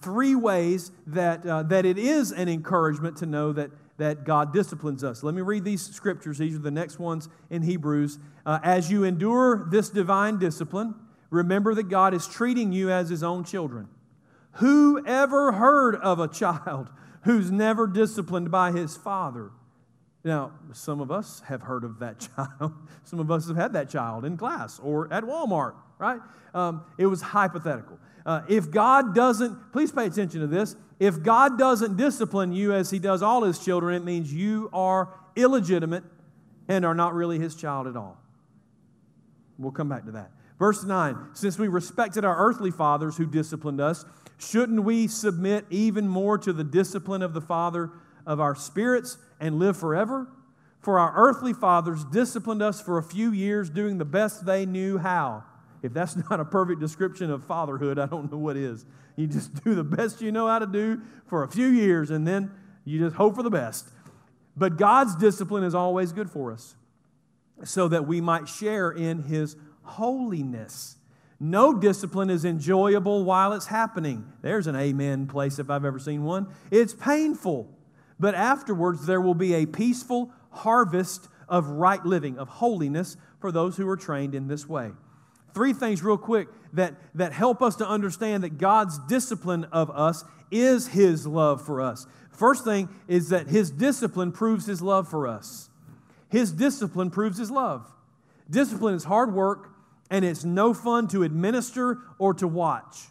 three 0.00 0.36
ways 0.36 0.92
that, 1.08 1.44
uh, 1.44 1.64
that 1.64 1.84
it 1.84 1.98
is 1.98 2.30
an 2.30 2.48
encouragement 2.48 3.16
to 3.18 3.26
know 3.26 3.52
that 3.52 3.70
that 4.02 4.24
God 4.24 4.52
disciplines 4.52 5.04
us. 5.04 5.22
Let 5.22 5.32
me 5.32 5.42
read 5.42 5.64
these 5.64 5.80
scriptures. 5.80 6.38
These 6.38 6.56
are 6.56 6.60
the 6.60 6.72
next 6.72 6.98
ones 6.98 7.28
in 7.50 7.62
Hebrews. 7.62 8.18
Uh, 8.44 8.58
as 8.64 8.90
you 8.90 9.04
endure 9.04 9.68
this 9.70 9.90
divine 9.90 10.40
discipline, 10.40 10.96
remember 11.30 11.72
that 11.74 11.84
God 11.84 12.12
is 12.12 12.26
treating 12.26 12.72
you 12.72 12.90
as 12.90 13.10
his 13.10 13.22
own 13.22 13.44
children. 13.44 13.88
Who 14.54 15.06
ever 15.06 15.52
heard 15.52 15.94
of 15.94 16.18
a 16.18 16.26
child 16.42 16.90
who's 17.22 17.52
never 17.52 17.86
disciplined 17.86 18.50
by 18.50 18.72
his 18.72 18.96
father? 18.96 19.52
Now, 20.24 20.50
some 20.72 21.00
of 21.00 21.12
us 21.12 21.40
have 21.46 21.62
heard 21.62 21.84
of 21.84 22.00
that 22.00 22.26
child. 22.36 22.72
Some 23.04 23.20
of 23.20 23.30
us 23.30 23.46
have 23.46 23.56
had 23.56 23.72
that 23.74 23.88
child 23.88 24.24
in 24.24 24.36
class 24.36 24.80
or 24.80 25.12
at 25.12 25.22
Walmart, 25.22 25.74
right? 25.98 26.20
Um, 26.54 26.82
it 26.98 27.06
was 27.06 27.22
hypothetical. 27.22 28.00
Uh, 28.26 28.42
if 28.48 28.68
God 28.68 29.14
doesn't, 29.14 29.72
please 29.72 29.92
pay 29.92 30.06
attention 30.06 30.40
to 30.40 30.48
this. 30.48 30.74
If 31.02 31.20
God 31.20 31.58
doesn't 31.58 31.96
discipline 31.96 32.52
you 32.52 32.72
as 32.72 32.92
He 32.92 33.00
does 33.00 33.24
all 33.24 33.42
His 33.42 33.58
children, 33.58 33.96
it 33.96 34.04
means 34.04 34.32
you 34.32 34.70
are 34.72 35.08
illegitimate 35.34 36.04
and 36.68 36.84
are 36.84 36.94
not 36.94 37.12
really 37.12 37.40
His 37.40 37.56
child 37.56 37.88
at 37.88 37.96
all. 37.96 38.18
We'll 39.58 39.72
come 39.72 39.88
back 39.88 40.04
to 40.04 40.12
that. 40.12 40.30
Verse 40.60 40.84
9 40.84 41.30
Since 41.32 41.58
we 41.58 41.66
respected 41.66 42.24
our 42.24 42.36
earthly 42.36 42.70
fathers 42.70 43.16
who 43.16 43.26
disciplined 43.26 43.80
us, 43.80 44.04
shouldn't 44.38 44.84
we 44.84 45.08
submit 45.08 45.64
even 45.70 46.06
more 46.06 46.38
to 46.38 46.52
the 46.52 46.62
discipline 46.62 47.22
of 47.22 47.34
the 47.34 47.40
Father 47.40 47.90
of 48.24 48.38
our 48.38 48.54
spirits 48.54 49.18
and 49.40 49.58
live 49.58 49.76
forever? 49.76 50.28
For 50.78 51.00
our 51.00 51.12
earthly 51.16 51.52
fathers 51.52 52.04
disciplined 52.04 52.62
us 52.62 52.80
for 52.80 52.96
a 52.96 53.02
few 53.02 53.32
years, 53.32 53.70
doing 53.70 53.98
the 53.98 54.04
best 54.04 54.46
they 54.46 54.66
knew 54.66 54.98
how. 54.98 55.42
If 55.82 55.92
that's 55.92 56.16
not 56.30 56.40
a 56.40 56.44
perfect 56.44 56.80
description 56.80 57.30
of 57.30 57.44
fatherhood, 57.44 57.98
I 57.98 58.06
don't 58.06 58.30
know 58.30 58.38
what 58.38 58.56
is. 58.56 58.86
You 59.16 59.26
just 59.26 59.52
do 59.64 59.74
the 59.74 59.84
best 59.84 60.20
you 60.20 60.32
know 60.32 60.48
how 60.48 60.58
to 60.58 60.66
do 60.66 61.02
for 61.26 61.42
a 61.42 61.48
few 61.48 61.66
years, 61.66 62.10
and 62.10 62.26
then 62.26 62.50
you 62.84 62.98
just 62.98 63.16
hope 63.16 63.36
for 63.36 63.42
the 63.42 63.50
best. 63.50 63.88
But 64.56 64.76
God's 64.76 65.16
discipline 65.16 65.64
is 65.64 65.74
always 65.74 66.12
good 66.12 66.30
for 66.30 66.52
us, 66.52 66.76
so 67.64 67.88
that 67.88 68.06
we 68.06 68.20
might 68.20 68.48
share 68.48 68.90
in 68.90 69.22
His 69.24 69.56
holiness. 69.82 70.96
No 71.40 71.74
discipline 71.74 72.30
is 72.30 72.44
enjoyable 72.44 73.24
while 73.24 73.52
it's 73.52 73.66
happening. 73.66 74.32
There's 74.42 74.68
an 74.68 74.76
amen 74.76 75.26
place 75.26 75.58
if 75.58 75.70
I've 75.70 75.84
ever 75.84 75.98
seen 75.98 76.22
one. 76.22 76.46
It's 76.70 76.94
painful, 76.94 77.68
but 78.20 78.36
afterwards 78.36 79.06
there 79.06 79.20
will 79.20 79.34
be 79.34 79.54
a 79.54 79.66
peaceful 79.66 80.32
harvest 80.50 81.28
of 81.48 81.66
right 81.66 82.04
living, 82.04 82.38
of 82.38 82.48
holiness 82.48 83.16
for 83.40 83.50
those 83.50 83.76
who 83.76 83.88
are 83.88 83.96
trained 83.96 84.36
in 84.36 84.46
this 84.46 84.68
way. 84.68 84.92
Three 85.54 85.72
things, 85.72 86.02
real 86.02 86.18
quick, 86.18 86.48
that, 86.72 86.94
that 87.14 87.32
help 87.32 87.62
us 87.62 87.76
to 87.76 87.88
understand 87.88 88.42
that 88.44 88.58
God's 88.58 88.98
discipline 89.06 89.64
of 89.72 89.90
us 89.90 90.24
is 90.50 90.88
His 90.88 91.26
love 91.26 91.64
for 91.64 91.80
us. 91.80 92.06
First 92.30 92.64
thing 92.64 92.88
is 93.08 93.28
that 93.28 93.48
His 93.48 93.70
discipline 93.70 94.32
proves 94.32 94.66
His 94.66 94.80
love 94.80 95.08
for 95.08 95.26
us. 95.26 95.68
His 96.28 96.52
discipline 96.52 97.10
proves 97.10 97.38
His 97.38 97.50
love. 97.50 97.90
Discipline 98.48 98.94
is 98.94 99.04
hard 99.04 99.34
work, 99.34 99.70
and 100.10 100.24
it's 100.24 100.44
no 100.44 100.74
fun 100.74 101.08
to 101.08 101.22
administer 101.22 101.98
or 102.18 102.34
to 102.34 102.48
watch. 102.48 103.08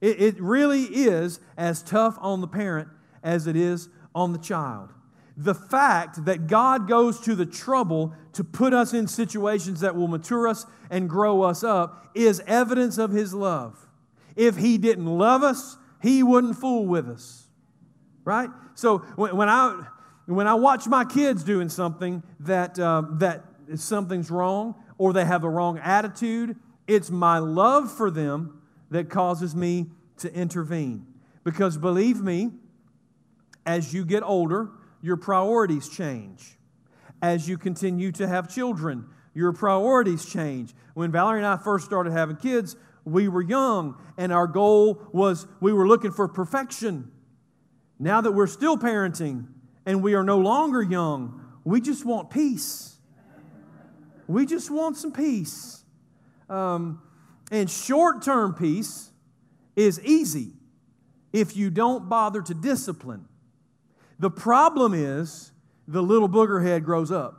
It, 0.00 0.20
it 0.20 0.40
really 0.40 0.82
is 0.82 1.40
as 1.56 1.82
tough 1.82 2.18
on 2.20 2.40
the 2.40 2.48
parent 2.48 2.88
as 3.22 3.46
it 3.46 3.56
is 3.56 3.88
on 4.14 4.32
the 4.32 4.38
child. 4.38 4.92
The 5.36 5.54
fact 5.54 6.24
that 6.24 6.46
God 6.46 6.88
goes 6.88 7.20
to 7.20 7.34
the 7.34 7.44
trouble 7.44 8.14
to 8.32 8.42
put 8.42 8.72
us 8.72 8.94
in 8.94 9.06
situations 9.06 9.80
that 9.80 9.94
will 9.94 10.08
mature 10.08 10.48
us 10.48 10.64
and 10.90 11.08
grow 11.08 11.42
us 11.42 11.62
up 11.62 12.10
is 12.14 12.40
evidence 12.46 12.96
of 12.96 13.10
His 13.10 13.34
love. 13.34 13.86
If 14.34 14.56
He 14.56 14.78
didn't 14.78 15.06
love 15.06 15.42
us, 15.42 15.76
He 16.02 16.22
wouldn't 16.22 16.56
fool 16.56 16.86
with 16.86 17.08
us. 17.08 17.48
Right? 18.24 18.50
So 18.74 18.98
when, 19.16 19.48
I, 19.48 19.84
when 20.26 20.46
I 20.46 20.54
watch 20.54 20.86
my 20.86 21.04
kids 21.04 21.44
doing 21.44 21.68
something 21.68 22.22
that, 22.40 22.78
uh, 22.78 23.02
that 23.12 23.44
something's 23.76 24.30
wrong 24.30 24.74
or 24.98 25.12
they 25.12 25.24
have 25.24 25.44
a 25.44 25.50
wrong 25.50 25.78
attitude, 25.78 26.56
it's 26.86 27.10
my 27.10 27.38
love 27.38 27.92
for 27.92 28.10
them 28.10 28.62
that 28.90 29.10
causes 29.10 29.54
me 29.54 29.86
to 30.18 30.32
intervene. 30.32 31.06
Because 31.44 31.76
believe 31.76 32.22
me, 32.22 32.50
as 33.64 33.92
you 33.92 34.04
get 34.04 34.22
older, 34.22 34.70
your 35.02 35.16
priorities 35.16 35.88
change. 35.88 36.56
As 37.22 37.48
you 37.48 37.58
continue 37.58 38.12
to 38.12 38.26
have 38.26 38.52
children, 38.52 39.06
your 39.34 39.52
priorities 39.52 40.24
change. 40.24 40.74
When 40.94 41.12
Valerie 41.12 41.38
and 41.38 41.46
I 41.46 41.56
first 41.56 41.84
started 41.84 42.12
having 42.12 42.36
kids, 42.36 42.76
we 43.04 43.28
were 43.28 43.42
young 43.42 43.96
and 44.16 44.32
our 44.32 44.46
goal 44.46 45.00
was 45.12 45.46
we 45.60 45.72
were 45.72 45.86
looking 45.86 46.10
for 46.10 46.26
perfection. 46.28 47.10
Now 47.98 48.20
that 48.20 48.32
we're 48.32 48.46
still 48.46 48.76
parenting 48.76 49.46
and 49.86 50.02
we 50.02 50.14
are 50.14 50.24
no 50.24 50.38
longer 50.38 50.82
young, 50.82 51.40
we 51.64 51.80
just 51.80 52.04
want 52.04 52.30
peace. 52.30 52.96
We 54.26 54.44
just 54.44 54.70
want 54.70 54.96
some 54.96 55.12
peace. 55.12 55.84
Um, 56.50 57.00
and 57.50 57.70
short 57.70 58.22
term 58.22 58.54
peace 58.54 59.10
is 59.76 60.00
easy 60.02 60.52
if 61.32 61.56
you 61.56 61.70
don't 61.70 62.08
bother 62.08 62.42
to 62.42 62.54
discipline. 62.54 63.26
The 64.18 64.30
problem 64.30 64.94
is 64.94 65.52
the 65.86 66.02
little 66.02 66.28
booger 66.28 66.62
head 66.62 66.84
grows 66.84 67.12
up, 67.12 67.34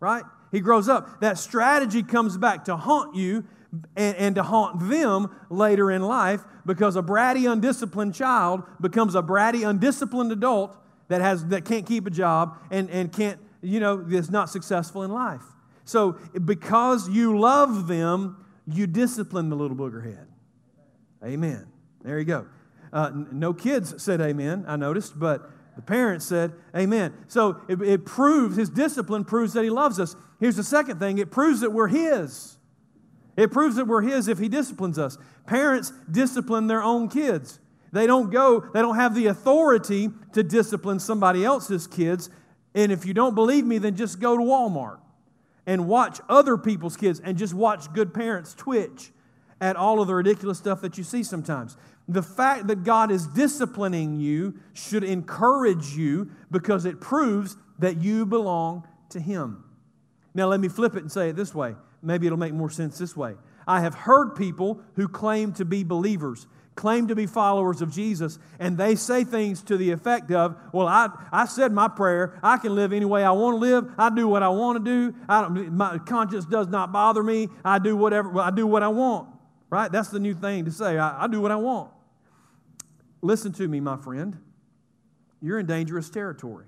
right? 0.00 0.24
He 0.50 0.60
grows 0.60 0.88
up. 0.88 1.20
That 1.20 1.38
strategy 1.38 2.02
comes 2.02 2.36
back 2.36 2.66
to 2.66 2.76
haunt 2.76 3.16
you 3.16 3.44
and, 3.96 4.16
and, 4.16 4.34
to 4.34 4.42
haunt 4.42 4.90
them 4.90 5.34
later 5.48 5.90
in 5.90 6.02
life 6.02 6.42
because 6.66 6.94
a 6.94 7.02
bratty, 7.02 7.50
undisciplined 7.50 8.14
child 8.14 8.62
becomes 8.80 9.14
a 9.14 9.22
bratty, 9.22 9.66
undisciplined 9.66 10.30
adult 10.30 10.76
that, 11.08 11.22
has, 11.22 11.46
that 11.46 11.64
can't 11.64 11.86
keep 11.86 12.06
a 12.06 12.10
job 12.10 12.58
and, 12.70 12.90
and 12.90 13.10
can't, 13.10 13.40
you 13.62 13.80
know, 13.80 14.04
is 14.10 14.30
not 14.30 14.50
successful 14.50 15.02
in 15.04 15.10
life. 15.10 15.42
So 15.86 16.12
because 16.44 17.08
you 17.08 17.38
love 17.38 17.88
them, 17.88 18.44
you 18.66 18.86
discipline 18.86 19.48
the 19.48 19.56
little 19.56 19.76
booger 19.76 20.04
head. 20.04 20.26
Amen. 21.24 21.66
There 22.02 22.18
you 22.18 22.24
go. 22.26 22.46
Uh, 22.92 23.10
no 23.30 23.54
kids 23.54 24.02
said 24.02 24.20
amen, 24.20 24.66
I 24.68 24.76
noticed, 24.76 25.18
but 25.18 25.50
the 25.76 25.82
parents 25.82 26.26
said, 26.26 26.52
Amen. 26.76 27.14
So 27.28 27.60
it, 27.68 27.80
it, 27.80 28.04
proves, 28.04 28.56
his 28.56 28.68
discipline 28.68 29.24
proves 29.24 29.54
that 29.54 29.64
he 29.64 29.70
loves 29.70 29.98
us. 29.98 30.16
Here's 30.38 30.56
the 30.56 30.64
second 30.64 30.98
thing 30.98 31.18
it 31.18 31.30
proves 31.30 31.60
that 31.60 31.72
we're 31.72 31.88
his. 31.88 32.56
It 33.36 33.50
proves 33.50 33.76
that 33.76 33.86
we're 33.86 34.02
his 34.02 34.28
if 34.28 34.38
he 34.38 34.48
disciplines 34.48 34.98
us. 34.98 35.16
Parents 35.46 35.92
discipline 36.10 36.66
their 36.66 36.82
own 36.82 37.08
kids. 37.08 37.60
They 37.92 38.06
don't 38.06 38.30
go, 38.30 38.60
they 38.60 38.80
don't 38.80 38.96
have 38.96 39.14
the 39.14 39.26
authority 39.26 40.10
to 40.32 40.42
discipline 40.42 40.98
somebody 40.98 41.44
else's 41.44 41.86
kids. 41.86 42.30
And 42.74 42.90
if 42.90 43.04
you 43.06 43.14
don't 43.14 43.34
believe 43.34 43.64
me, 43.66 43.78
then 43.78 43.96
just 43.96 44.20
go 44.20 44.36
to 44.36 44.42
Walmart 44.42 44.98
and 45.66 45.86
watch 45.86 46.20
other 46.28 46.56
people's 46.56 46.96
kids 46.96 47.20
and 47.20 47.36
just 47.36 47.54
watch 47.54 47.92
good 47.92 48.12
parents 48.12 48.54
twitch 48.54 49.12
at 49.60 49.76
all 49.76 50.00
of 50.00 50.08
the 50.08 50.14
ridiculous 50.14 50.58
stuff 50.58 50.80
that 50.80 50.98
you 50.98 51.04
see 51.04 51.22
sometimes. 51.22 51.76
The 52.12 52.22
fact 52.22 52.66
that 52.66 52.84
God 52.84 53.10
is 53.10 53.26
disciplining 53.26 54.20
you 54.20 54.54
should 54.74 55.02
encourage 55.02 55.96
you 55.96 56.30
because 56.50 56.84
it 56.84 57.00
proves 57.00 57.56
that 57.78 58.02
you 58.02 58.26
belong 58.26 58.86
to 59.10 59.20
Him. 59.20 59.64
Now, 60.34 60.48
let 60.48 60.60
me 60.60 60.68
flip 60.68 60.94
it 60.94 61.02
and 61.02 61.10
say 61.10 61.30
it 61.30 61.36
this 61.36 61.54
way. 61.54 61.74
Maybe 62.02 62.26
it'll 62.26 62.38
make 62.38 62.52
more 62.52 62.70
sense 62.70 62.98
this 62.98 63.16
way. 63.16 63.34
I 63.66 63.80
have 63.80 63.94
heard 63.94 64.34
people 64.34 64.80
who 64.96 65.08
claim 65.08 65.52
to 65.54 65.64
be 65.64 65.84
believers, 65.84 66.46
claim 66.74 67.08
to 67.08 67.14
be 67.14 67.26
followers 67.26 67.80
of 67.80 67.90
Jesus, 67.90 68.38
and 68.58 68.76
they 68.76 68.94
say 68.94 69.24
things 69.24 69.62
to 69.62 69.78
the 69.78 69.90
effect 69.92 70.30
of, 70.32 70.56
Well, 70.72 70.88
I, 70.88 71.08
I 71.30 71.46
said 71.46 71.72
my 71.72 71.88
prayer. 71.88 72.38
I 72.42 72.58
can 72.58 72.74
live 72.74 72.92
any 72.92 73.06
way 73.06 73.24
I 73.24 73.30
want 73.30 73.54
to 73.54 73.58
live. 73.58 73.90
I 73.96 74.10
do 74.10 74.28
what 74.28 74.42
I 74.42 74.48
want 74.50 74.84
to 74.84 74.90
do. 74.90 75.16
I 75.28 75.40
don't, 75.40 75.72
my 75.72 75.96
conscience 75.98 76.44
does 76.44 76.68
not 76.68 76.92
bother 76.92 77.22
me. 77.22 77.48
I 77.64 77.78
do 77.78 77.96
whatever, 77.96 78.38
I 78.38 78.50
do 78.50 78.66
what 78.66 78.82
I 78.82 78.88
want. 78.88 79.28
Right? 79.70 79.90
That's 79.90 80.08
the 80.08 80.20
new 80.20 80.34
thing 80.34 80.66
to 80.66 80.70
say. 80.70 80.98
I, 80.98 81.24
I 81.24 81.26
do 81.28 81.40
what 81.40 81.50
I 81.50 81.56
want. 81.56 81.90
Listen 83.22 83.52
to 83.52 83.68
me, 83.68 83.80
my 83.80 83.96
friend. 83.96 84.36
You're 85.40 85.58
in 85.58 85.66
dangerous 85.66 86.10
territory 86.10 86.66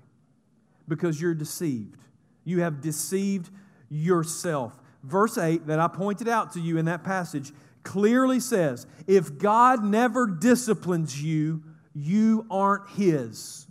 because 0.87 1.21
you're 1.21 1.33
deceived. 1.33 2.01
You 2.43 2.61
have 2.61 2.81
deceived 2.81 3.49
yourself. 3.89 4.79
Verse 5.03 5.37
8 5.37 5.67
that 5.67 5.79
I 5.79 5.87
pointed 5.87 6.27
out 6.27 6.53
to 6.53 6.59
you 6.59 6.77
in 6.77 6.85
that 6.85 7.03
passage 7.03 7.51
clearly 7.83 8.39
says 8.39 8.87
if 9.07 9.37
God 9.37 9.83
never 9.83 10.25
disciplines 10.25 11.21
you, 11.21 11.63
you 11.93 12.45
aren't 12.49 12.89
His 12.91 13.67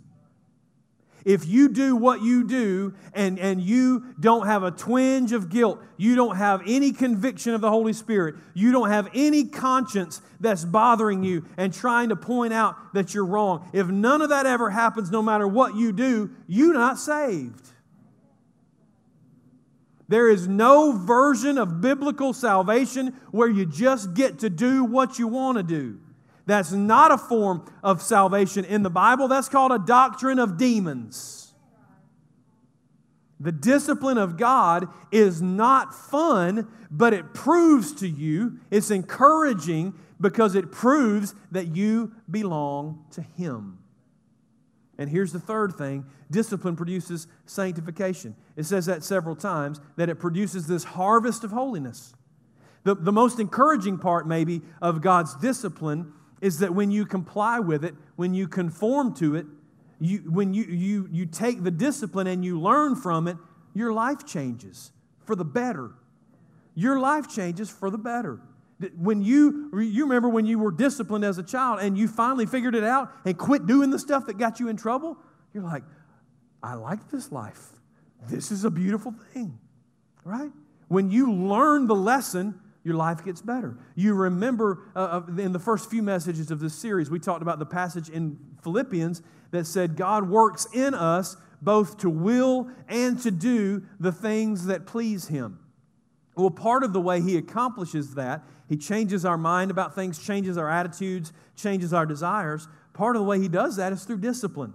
if 1.25 1.47
you 1.47 1.69
do 1.69 1.95
what 1.95 2.21
you 2.21 2.47
do 2.47 2.93
and, 3.13 3.39
and 3.39 3.59
you 3.59 4.13
don't 4.19 4.45
have 4.45 4.61
a 4.63 4.69
twinge 4.69 5.31
of 5.31 5.49
guilt, 5.49 5.81
you 5.97 6.15
don't 6.15 6.37
have 6.37 6.61
any 6.67 6.91
conviction 6.91 7.55
of 7.55 7.61
the 7.61 7.69
Holy 7.69 7.93
Spirit, 7.93 8.35
you 8.53 8.71
don't 8.71 8.89
have 8.89 9.09
any 9.15 9.43
conscience 9.45 10.21
that's 10.39 10.63
bothering 10.63 11.23
you 11.23 11.43
and 11.57 11.73
trying 11.73 12.09
to 12.09 12.15
point 12.15 12.53
out 12.53 12.75
that 12.93 13.13
you're 13.13 13.25
wrong, 13.25 13.67
if 13.73 13.87
none 13.87 14.21
of 14.21 14.29
that 14.29 14.45
ever 14.45 14.69
happens, 14.69 15.09
no 15.09 15.23
matter 15.23 15.47
what 15.47 15.75
you 15.75 15.91
do, 15.91 16.29
you're 16.47 16.73
not 16.75 16.99
saved. 16.99 17.69
There 20.07 20.29
is 20.29 20.47
no 20.47 20.91
version 20.91 21.57
of 21.57 21.81
biblical 21.81 22.31
salvation 22.33 23.07
where 23.31 23.49
you 23.49 23.65
just 23.65 24.13
get 24.13 24.39
to 24.39 24.51
do 24.51 24.83
what 24.83 25.17
you 25.17 25.27
want 25.27 25.57
to 25.57 25.63
do. 25.63 25.99
That's 26.45 26.71
not 26.71 27.11
a 27.11 27.17
form 27.17 27.65
of 27.83 28.01
salvation 28.01 28.65
in 28.65 28.83
the 28.83 28.89
Bible. 28.89 29.27
That's 29.27 29.49
called 29.49 29.71
a 29.71 29.79
doctrine 29.79 30.39
of 30.39 30.57
demons. 30.57 31.53
The 33.39 33.51
discipline 33.51 34.17
of 34.17 34.37
God 34.37 34.87
is 35.11 35.41
not 35.41 35.93
fun, 35.93 36.67
but 36.89 37.13
it 37.13 37.33
proves 37.33 37.93
to 37.95 38.07
you, 38.07 38.59
it's 38.71 38.91
encouraging 38.91 39.93
because 40.21 40.55
it 40.55 40.71
proves 40.71 41.35
that 41.51 41.75
you 41.75 42.13
belong 42.29 43.03
to 43.11 43.21
Him. 43.21 43.79
And 44.97 45.09
here's 45.09 45.33
the 45.33 45.39
third 45.39 45.73
thing 45.73 46.05
discipline 46.31 46.75
produces 46.75 47.27
sanctification. 47.45 48.35
It 48.55 48.63
says 48.63 48.85
that 48.85 49.03
several 49.03 49.35
times 49.35 49.81
that 49.97 50.09
it 50.09 50.15
produces 50.15 50.67
this 50.67 50.83
harvest 50.83 51.43
of 51.43 51.51
holiness. 51.51 52.13
The, 52.83 52.95
the 52.95 53.11
most 53.11 53.39
encouraging 53.39 53.97
part, 53.97 54.27
maybe, 54.27 54.61
of 54.81 55.01
God's 55.01 55.35
discipline 55.35 56.13
is 56.45 56.59
that 56.59 56.75
when 56.75 56.91
you 56.91 57.07
comply 57.07 57.59
with 57.59 57.83
it, 57.83 57.95
when 58.17 58.35
you 58.35 58.47
conform 58.47 59.15
to 59.15 59.33
it, 59.33 59.47
you, 59.99 60.19
when 60.29 60.53
you, 60.53 60.63
you, 60.65 61.09
you 61.11 61.25
take 61.25 61.63
the 61.63 61.71
discipline 61.71 62.27
and 62.27 62.45
you 62.45 62.61
learn 62.61 62.95
from 62.95 63.27
it, 63.27 63.35
your 63.73 63.91
life 63.91 64.27
changes 64.27 64.91
for 65.25 65.35
the 65.35 65.43
better. 65.43 65.89
Your 66.75 66.99
life 66.99 67.27
changes 67.27 67.71
for 67.71 67.89
the 67.89 67.97
better. 67.97 68.39
When 68.95 69.23
you, 69.23 69.71
you 69.73 70.03
remember 70.03 70.29
when 70.29 70.45
you 70.45 70.59
were 70.59 70.69
disciplined 70.69 71.25
as 71.25 71.39
a 71.39 71.43
child 71.43 71.79
and 71.79 71.97
you 71.97 72.07
finally 72.07 72.45
figured 72.45 72.75
it 72.75 72.83
out 72.83 73.11
and 73.25 73.35
quit 73.35 73.65
doing 73.65 73.89
the 73.89 73.97
stuff 73.97 74.27
that 74.27 74.37
got 74.37 74.59
you 74.59 74.67
in 74.67 74.77
trouble, 74.77 75.17
you're 75.51 75.63
like, 75.63 75.83
I 76.61 76.75
like 76.75 77.09
this 77.09 77.31
life. 77.31 77.69
This 78.29 78.51
is 78.51 78.65
a 78.65 78.69
beautiful 78.69 79.15
thing, 79.33 79.57
right? 80.23 80.51
When 80.89 81.09
you 81.09 81.33
learn 81.33 81.87
the 81.87 81.95
lesson, 81.95 82.61
your 82.85 82.95
life 82.95 83.25
gets 83.25 83.41
better. 83.41 83.77
You 83.95 84.13
remember 84.13 84.83
uh, 84.95 85.23
in 85.37 85.51
the 85.51 85.59
first 85.59 85.89
few 85.89 86.01
messages 86.01 86.51
of 86.51 86.61
this 86.61 86.73
series, 86.73 87.09
we 87.09 87.19
talked 87.19 87.41
about 87.41 87.59
the 87.59 87.65
passage 87.65 88.09
in 88.09 88.39
Philippians 88.63 89.21
that 89.51 89.65
said, 89.65 89.97
God 89.97 90.29
works 90.29 90.67
in 90.73 90.93
us 90.93 91.35
both 91.61 91.97
to 91.97 92.09
will 92.09 92.69
and 92.87 93.19
to 93.21 93.31
do 93.31 93.83
the 93.99 94.11
things 94.11 94.67
that 94.67 94.85
please 94.85 95.27
Him. 95.27 95.59
Well, 96.37 96.51
part 96.51 96.83
of 96.83 96.93
the 96.93 97.01
way 97.01 97.21
He 97.21 97.35
accomplishes 97.35 98.15
that 98.15 98.43
he 98.67 98.77
changes 98.77 99.25
our 99.25 99.37
mind 99.37 99.71
about 99.71 99.93
things, 99.93 100.23
changes 100.23 100.57
our 100.57 100.69
attitudes, 100.69 101.31
changes 101.55 101.93
our 101.93 102.05
desires. 102.05 102.67
Part 102.93 103.15
of 103.15 103.21
the 103.21 103.27
way 103.27 103.39
He 103.39 103.47
does 103.47 103.75
that 103.75 103.93
is 103.93 104.03
through 104.03 104.19
discipline. 104.19 104.73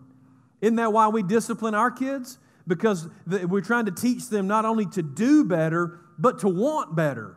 Isn't 0.61 0.77
that 0.77 0.93
why 0.93 1.09
we 1.09 1.23
discipline 1.23 1.75
our 1.75 1.91
kids? 1.91 2.39
Because 2.67 3.09
we're 3.27 3.63
trying 3.63 3.87
to 3.87 3.93
teach 3.93 4.29
them 4.29 4.47
not 4.47 4.65
only 4.65 4.87
to 4.87 5.03
do 5.03 5.45
better, 5.45 6.01
but 6.19 6.41
to 6.41 6.49
want 6.49 6.95
better, 6.95 7.37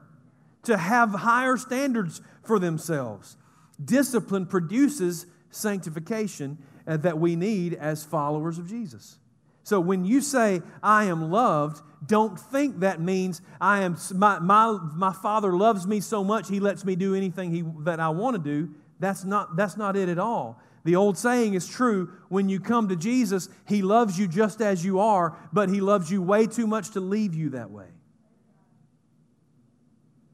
to 0.64 0.78
have 0.78 1.12
higher 1.12 1.58
standards 1.58 2.22
for 2.44 2.60
themselves. 2.60 3.38
Discipline 3.84 4.46
produces 4.46 5.26
sanctification 5.50 6.58
uh, 6.88 6.98
that 6.98 7.18
we 7.18 7.36
need 7.36 7.74
as 7.74 8.04
followers 8.04 8.58
of 8.58 8.68
Jesus. 8.68 9.18
So 9.64 9.80
when 9.80 10.04
you 10.04 10.20
say, 10.20 10.62
I 10.82 11.06
am 11.06 11.32
loved, 11.32 11.82
don't 12.06 12.38
think 12.38 12.82
that 12.82 13.00
means 13.00 13.42
I 13.62 13.84
am, 13.84 13.98
my, 14.14 14.40
my, 14.40 14.78
my 14.94 15.14
father 15.14 15.54
loves 15.54 15.88
me 15.88 16.02
so 16.02 16.24
much 16.24 16.50
he 16.50 16.60
lets 16.60 16.84
me 16.84 16.96
do 16.96 17.16
anything 17.16 17.52
he, 17.52 17.64
that 17.84 18.00
I 18.00 18.10
want 18.10 18.36
to 18.36 18.42
do. 18.42 18.74
That's 19.00 19.24
not, 19.24 19.56
that's 19.56 19.78
not 19.78 19.96
it 19.96 20.10
at 20.10 20.20
all. 20.20 20.62
The 20.84 20.98
old 20.98 21.18
saying 21.18 21.54
is 21.54 21.66
true 21.66 22.12
when 22.28 22.50
you 22.50 22.60
come 22.60 22.90
to 22.90 22.98
Jesus, 22.98 23.48
he 23.66 23.82
loves 23.82 24.20
you 24.20 24.28
just 24.28 24.62
as 24.62 24.84
you 24.84 25.00
are, 25.00 25.38
but 25.54 25.70
he 25.70 25.80
loves 25.80 26.12
you 26.12 26.22
way 26.22 26.46
too 26.46 26.68
much 26.68 26.92
to 26.92 27.00
leave 27.00 27.34
you 27.34 27.52
that 27.52 27.72
way. 27.72 27.88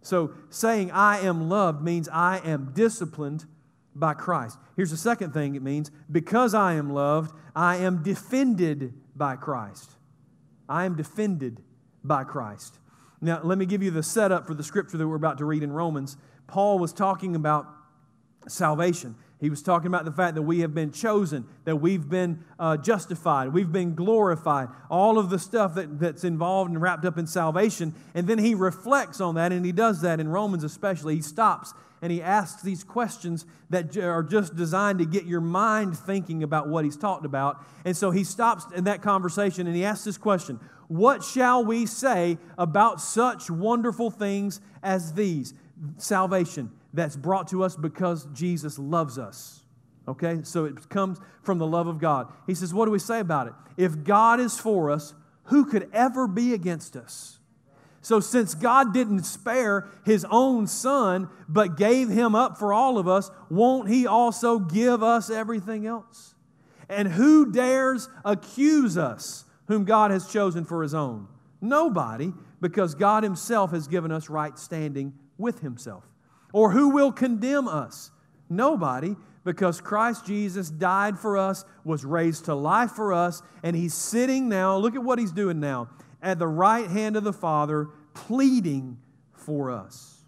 So 0.09 0.31
saying 0.49 0.89
I 0.91 1.19
am 1.19 1.49
loved 1.49 1.83
means 1.83 2.09
I 2.09 2.39
am 2.39 2.71
disciplined 2.73 3.45
by 3.93 4.15
Christ. 4.15 4.57
Here's 4.75 4.89
the 4.89 4.97
second 4.97 5.35
thing 5.35 5.53
it 5.53 5.61
means 5.61 5.91
because 6.11 6.55
I 6.55 6.73
am 6.73 6.89
loved, 6.89 7.31
I 7.55 7.75
am 7.75 8.01
defended 8.01 8.95
by 9.15 9.35
Christ. 9.35 9.91
I 10.67 10.85
am 10.85 10.95
defended 10.95 11.61
by 12.03 12.23
Christ. 12.23 12.79
Now, 13.21 13.41
let 13.43 13.59
me 13.59 13.67
give 13.67 13.83
you 13.83 13.91
the 13.91 14.01
setup 14.01 14.47
for 14.47 14.55
the 14.55 14.63
scripture 14.63 14.97
that 14.97 15.07
we're 15.07 15.15
about 15.15 15.37
to 15.39 15.45
read 15.45 15.61
in 15.61 15.71
Romans. 15.71 16.17
Paul 16.47 16.79
was 16.79 16.91
talking 16.91 17.35
about 17.35 17.67
salvation. 18.47 19.15
He 19.39 19.49
was 19.49 19.61
talking 19.61 19.87
about 19.87 20.03
the 20.03 20.11
fact 20.11 20.35
that 20.35 20.41
we 20.41 20.59
have 20.59 20.73
been 20.73 20.91
chosen, 20.91 21.45
that 21.63 21.77
we've 21.77 22.09
been 22.09 22.43
uh, 22.59 22.75
justified, 22.75 23.53
we've 23.53 23.71
been 23.71 23.95
glorified, 23.95 24.67
all 24.89 25.17
of 25.17 25.29
the 25.29 25.39
stuff 25.39 25.75
that, 25.75 25.99
that's 25.99 26.25
involved 26.25 26.71
and 26.71 26.81
wrapped 26.81 27.05
up 27.05 27.17
in 27.17 27.25
salvation. 27.25 27.93
And 28.13 28.27
then 28.27 28.37
he 28.37 28.53
reflects 28.53 29.21
on 29.21 29.35
that, 29.35 29.53
and 29.53 29.65
he 29.65 29.71
does 29.71 30.01
that 30.01 30.19
in 30.19 30.27
Romans 30.27 30.65
especially. 30.65 31.15
He 31.15 31.21
stops 31.21 31.73
and 32.01 32.11
he 32.11 32.21
asks 32.21 32.61
these 32.61 32.83
questions 32.83 33.45
that 33.69 33.95
are 33.97 34.23
just 34.23 34.55
designed 34.55 34.99
to 34.99 35.05
get 35.05 35.25
your 35.25 35.41
mind 35.41 35.97
thinking 35.97 36.43
about 36.43 36.67
what 36.67 36.85
he's 36.85 36.97
talked 36.97 37.25
about. 37.25 37.63
And 37.85 37.95
so 37.95 38.11
he 38.11 38.23
stops 38.23 38.65
in 38.73 38.85
that 38.85 39.01
conversation 39.01 39.67
and 39.67 39.75
he 39.75 39.83
asks 39.83 40.05
this 40.05 40.17
question 40.17 40.59
What 40.87 41.23
shall 41.23 41.63
we 41.63 41.85
say 41.85 42.37
about 42.57 43.01
such 43.01 43.49
wonderful 43.49 44.11
things 44.11 44.61
as 44.83 45.13
these? 45.13 45.53
Salvation 45.97 46.71
that's 46.93 47.15
brought 47.15 47.47
to 47.49 47.63
us 47.63 47.75
because 47.75 48.27
Jesus 48.33 48.79
loves 48.79 49.17
us. 49.17 49.63
Okay? 50.07 50.39
So 50.43 50.65
it 50.65 50.89
comes 50.89 51.19
from 51.43 51.57
the 51.57 51.67
love 51.67 51.87
of 51.87 51.99
God. 51.99 52.31
He 52.47 52.55
says, 52.55 52.73
What 52.73 52.85
do 52.85 52.91
we 52.91 52.99
say 52.99 53.19
about 53.19 53.47
it? 53.47 53.53
If 53.77 54.03
God 54.03 54.39
is 54.39 54.57
for 54.57 54.89
us, 54.89 55.13
who 55.45 55.65
could 55.65 55.89
ever 55.93 56.27
be 56.27 56.53
against 56.53 56.95
us? 56.95 57.39
So, 58.01 58.19
since 58.19 58.55
God 58.55 58.93
didn't 58.93 59.23
spare 59.23 59.87
his 60.05 60.25
own 60.29 60.67
son, 60.67 61.29
but 61.49 61.75
gave 61.75 62.07
him 62.09 62.33
up 62.33 62.57
for 62.57 62.71
all 62.71 62.97
of 62.97 63.07
us, 63.07 63.29
won't 63.49 63.89
he 63.89 64.07
also 64.07 64.57
give 64.57 65.03
us 65.03 65.29
everything 65.29 65.85
else? 65.85 66.33
And 66.87 67.09
who 67.09 67.51
dares 67.51 68.09
accuse 68.23 68.97
us, 68.97 69.45
whom 69.67 69.83
God 69.83 70.11
has 70.11 70.27
chosen 70.27 70.63
for 70.65 70.81
his 70.81 70.93
own? 70.93 71.27
Nobody, 71.61 72.33
because 72.61 72.95
God 72.95 73.23
himself 73.23 73.71
has 73.71 73.87
given 73.87 74.11
us 74.11 74.29
right 74.29 74.57
standing 74.57 75.13
with 75.37 75.59
himself. 75.59 76.08
Or 76.53 76.71
who 76.71 76.89
will 76.89 77.11
condemn 77.11 77.67
us? 77.67 78.11
Nobody, 78.49 79.15
because 79.43 79.81
Christ 79.81 80.25
Jesus 80.25 80.69
died 80.69 81.19
for 81.19 81.37
us, 81.37 81.63
was 81.83 82.03
raised 82.03 82.45
to 82.45 82.55
life 82.55 82.91
for 82.91 83.13
us, 83.13 83.41
and 83.63 83.75
he's 83.75 83.93
sitting 83.93 84.49
now, 84.49 84.75
look 84.77 84.95
at 84.95 85.03
what 85.03 85.19
he's 85.19 85.31
doing 85.31 85.59
now 85.59 85.89
at 86.21 86.39
the 86.39 86.47
right 86.47 86.89
hand 86.89 87.15
of 87.15 87.23
the 87.23 87.33
Father, 87.33 87.89
pleading 88.13 88.97
for 89.31 89.71
us. 89.71 90.21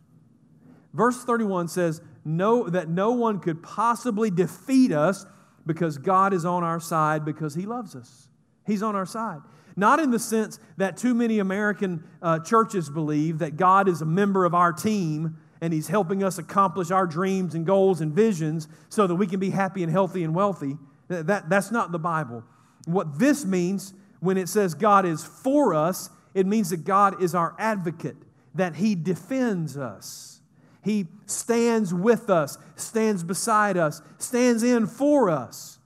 Verse 0.93 1.23
31 1.23 1.67
says, 1.67 2.01
no, 2.23 2.69
that 2.69 2.89
no 2.89 3.11
one 3.11 3.39
could 3.39 3.63
possibly 3.63 4.29
defeat 4.29 4.91
us 4.91 5.25
because 5.65 5.97
God 5.97 6.33
is 6.33 6.45
on 6.45 6.63
our 6.63 6.79
side 6.79 7.25
because 7.25 7.55
He 7.55 7.65
loves 7.65 7.95
us. 7.95 8.27
He's 8.65 8.83
on 8.83 8.95
our 8.95 9.05
side. 9.05 9.39
Not 9.75 9.99
in 9.99 10.11
the 10.11 10.19
sense 10.19 10.59
that 10.77 10.97
too 10.97 11.15
many 11.15 11.39
American 11.39 12.03
uh, 12.21 12.39
churches 12.39 12.89
believe 12.89 13.39
that 13.39 13.57
God 13.57 13.87
is 13.87 14.01
a 14.01 14.05
member 14.05 14.45
of 14.45 14.53
our 14.53 14.73
team 14.73 15.37
and 15.61 15.71
He's 15.71 15.87
helping 15.87 16.23
us 16.23 16.39
accomplish 16.39 16.89
our 16.91 17.05
dreams 17.05 17.53
and 17.53 17.65
goals 17.65 18.01
and 18.01 18.11
visions 18.11 18.67
so 18.89 19.05
that 19.07 19.15
we 19.15 19.27
can 19.27 19.39
be 19.39 19.51
happy 19.51 19.83
and 19.83 19.91
healthy 19.91 20.23
and 20.23 20.33
wealthy. 20.33 20.77
That, 21.07 21.27
that, 21.27 21.49
that's 21.49 21.71
not 21.71 21.91
the 21.91 21.99
Bible. 21.99 22.43
What 22.85 23.19
this 23.19 23.45
means 23.45 23.93
when 24.19 24.37
it 24.37 24.49
says 24.49 24.73
God 24.73 25.05
is 25.05 25.23
for 25.23 25.73
us, 25.73 26.09
it 26.33 26.47
means 26.47 26.71
that 26.71 26.83
God 26.83 27.21
is 27.21 27.35
our 27.35 27.55
advocate, 27.59 28.17
that 28.55 28.75
He 28.75 28.95
defends 28.95 29.77
us. 29.77 30.39
He 30.83 31.07
stands 31.27 31.93
with 31.93 32.29
us, 32.29 32.57
stands 32.75 33.23
beside 33.23 33.77
us, 33.77 34.01
stands 34.17 34.63
in 34.63 34.87
for 34.87 35.29
us. 35.29 35.77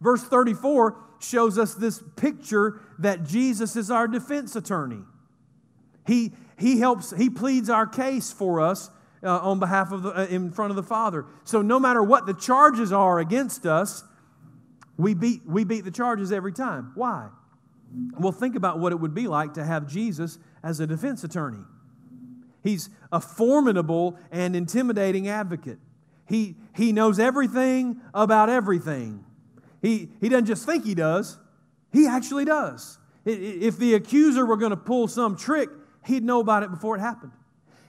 Verse 0.00 0.22
34 0.22 0.96
shows 1.20 1.58
us 1.58 1.74
this 1.74 2.02
picture 2.16 2.80
that 2.98 3.24
Jesus 3.24 3.76
is 3.76 3.90
our 3.90 4.08
defense 4.08 4.56
attorney. 4.56 5.02
He, 6.06 6.32
he 6.58 6.78
helps, 6.78 7.10
he 7.10 7.28
pleads 7.28 7.68
our 7.68 7.86
case 7.86 8.32
for 8.32 8.60
us 8.60 8.90
uh, 9.22 9.38
on 9.38 9.58
behalf 9.58 9.92
of 9.92 10.02
the, 10.02 10.10
uh, 10.10 10.26
in 10.26 10.50
front 10.50 10.70
of 10.70 10.76
the 10.76 10.82
Father. 10.82 11.26
So 11.44 11.62
no 11.62 11.78
matter 11.78 12.02
what 12.02 12.26
the 12.26 12.34
charges 12.34 12.92
are 12.92 13.18
against 13.18 13.66
us, 13.66 14.04
we 14.96 15.14
beat, 15.14 15.42
we 15.46 15.64
beat 15.64 15.84
the 15.84 15.90
charges 15.90 16.32
every 16.32 16.52
time. 16.52 16.92
Why? 16.94 17.28
Well, 18.18 18.32
think 18.32 18.56
about 18.56 18.78
what 18.78 18.92
it 18.92 18.96
would 18.96 19.14
be 19.14 19.28
like 19.28 19.54
to 19.54 19.64
have 19.64 19.88
Jesus 19.88 20.38
as 20.62 20.80
a 20.80 20.86
defense 20.86 21.24
attorney. 21.24 21.64
He's 22.62 22.90
a 23.12 23.20
formidable 23.20 24.18
and 24.30 24.54
intimidating 24.54 25.28
advocate. 25.28 25.78
He, 26.26 26.56
he 26.74 26.92
knows 26.92 27.18
everything 27.18 28.00
about 28.12 28.50
everything. 28.50 29.24
He, 29.80 30.10
he 30.20 30.28
doesn't 30.28 30.46
just 30.46 30.66
think 30.66 30.84
he 30.84 30.94
does, 30.94 31.38
he 31.92 32.06
actually 32.06 32.44
does. 32.44 32.98
If 33.24 33.78
the 33.78 33.94
accuser 33.94 34.44
were 34.44 34.56
going 34.56 34.70
to 34.70 34.76
pull 34.76 35.08
some 35.08 35.36
trick, 35.36 35.68
he'd 36.04 36.24
know 36.24 36.40
about 36.40 36.62
it 36.62 36.70
before 36.70 36.96
it 36.96 37.00
happened. 37.00 37.32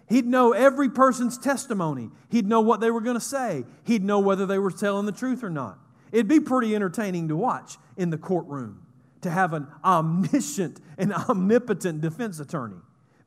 He'd 0.10 0.26
know 0.26 0.54
every 0.54 0.90
person's 0.90 1.38
testimony. 1.38 2.10
He'd 2.30 2.48
know 2.48 2.62
what 2.62 2.80
they 2.80 2.90
were 2.90 3.02
going 3.02 3.16
to 3.16 3.22
say. 3.22 3.64
He'd 3.84 4.04
know 4.04 4.20
whether 4.20 4.46
they 4.46 4.58
were 4.58 4.72
telling 4.72 5.06
the 5.06 5.12
truth 5.12 5.44
or 5.44 5.52
not. 5.52 5.78
It'd 6.12 6.28
be 6.28 6.40
pretty 6.40 6.76
entertaining 6.76 7.28
to 7.28 7.36
watch 7.36 7.78
in 7.96 8.10
the 8.10 8.18
courtroom 8.18 8.86
to 9.22 9.30
have 9.30 9.54
an 9.54 9.68
omniscient 9.84 10.80
and 10.98 11.14
omnipotent 11.30 12.02
defense 12.02 12.40
attorney. 12.40 12.78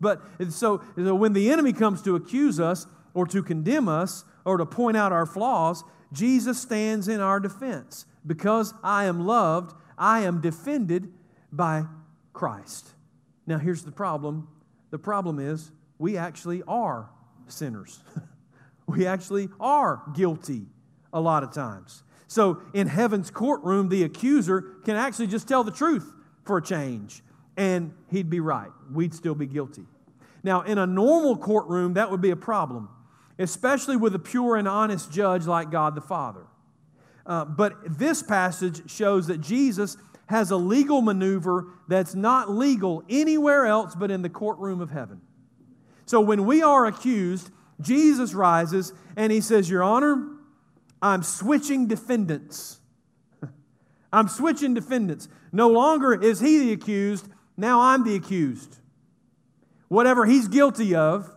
But 0.00 0.20
so, 0.50 0.82
so 0.96 1.14
when 1.14 1.32
the 1.32 1.50
enemy 1.50 1.72
comes 1.72 2.02
to 2.02 2.16
accuse 2.16 2.58
us 2.58 2.86
or 3.14 3.26
to 3.26 3.42
condemn 3.42 3.88
us 3.88 4.24
or 4.44 4.56
to 4.56 4.66
point 4.66 4.96
out 4.96 5.12
our 5.12 5.26
flaws, 5.26 5.84
Jesus 6.12 6.60
stands 6.60 7.06
in 7.06 7.20
our 7.20 7.38
defense. 7.38 8.06
Because 8.26 8.74
I 8.82 9.04
am 9.04 9.24
loved, 9.24 9.74
I 9.96 10.20
am 10.20 10.40
defended 10.40 11.12
by 11.52 11.84
Christ. 12.32 12.88
Now, 13.46 13.58
here's 13.58 13.84
the 13.84 13.92
problem 13.92 14.48
the 14.90 14.98
problem 14.98 15.38
is 15.38 15.70
we 16.02 16.16
actually 16.16 16.64
are 16.66 17.08
sinners, 17.46 18.00
we 18.86 19.06
actually 19.06 19.48
are 19.60 20.02
guilty 20.14 20.66
a 21.12 21.20
lot 21.20 21.44
of 21.44 21.52
times. 21.52 22.02
So 22.26 22.60
in 22.74 22.88
heaven's 22.88 23.30
courtroom, 23.30 23.88
the 23.88 24.02
accuser 24.02 24.62
can 24.84 24.96
actually 24.96 25.28
just 25.28 25.46
tell 25.46 25.62
the 25.62 25.70
truth 25.70 26.12
for 26.42 26.58
a 26.58 26.62
change, 26.62 27.22
and 27.56 27.94
he'd 28.10 28.28
be 28.28 28.40
right. 28.40 28.70
We'd 28.92 29.14
still 29.14 29.36
be 29.36 29.46
guilty. 29.46 29.84
Now, 30.42 30.62
in 30.62 30.76
a 30.76 30.86
normal 30.86 31.36
courtroom, 31.36 31.94
that 31.94 32.10
would 32.10 32.20
be 32.20 32.30
a 32.30 32.36
problem, 32.36 32.88
especially 33.38 33.96
with 33.96 34.12
a 34.16 34.18
pure 34.18 34.56
and 34.56 34.66
honest 34.66 35.12
judge 35.12 35.46
like 35.46 35.70
God 35.70 35.94
the 35.94 36.00
Father. 36.00 36.46
Uh, 37.24 37.44
but 37.44 37.74
this 37.96 38.24
passage 38.24 38.90
shows 38.90 39.28
that 39.28 39.40
Jesus 39.40 39.96
has 40.26 40.50
a 40.50 40.56
legal 40.56 41.00
maneuver 41.00 41.68
that's 41.86 42.16
not 42.16 42.50
legal 42.50 43.04
anywhere 43.08 43.66
else 43.66 43.94
but 43.94 44.10
in 44.10 44.22
the 44.22 44.28
courtroom 44.28 44.80
of 44.80 44.90
heaven. 44.90 45.20
So 46.06 46.20
when 46.20 46.46
we 46.46 46.62
are 46.62 46.86
accused, 46.86 47.50
Jesus 47.80 48.34
rises 48.34 48.92
and 49.16 49.32
he 49.32 49.40
says, 49.40 49.68
Your 49.68 49.82
Honor, 49.82 50.28
I'm 51.00 51.22
switching 51.22 51.86
defendants. 51.86 52.78
I'm 54.12 54.28
switching 54.28 54.74
defendants. 54.74 55.28
No 55.52 55.68
longer 55.68 56.14
is 56.14 56.40
he 56.40 56.58
the 56.58 56.72
accused, 56.72 57.28
now 57.56 57.80
I'm 57.80 58.04
the 58.04 58.14
accused. 58.14 58.78
Whatever 59.88 60.24
he's 60.24 60.48
guilty 60.48 60.94
of, 60.94 61.30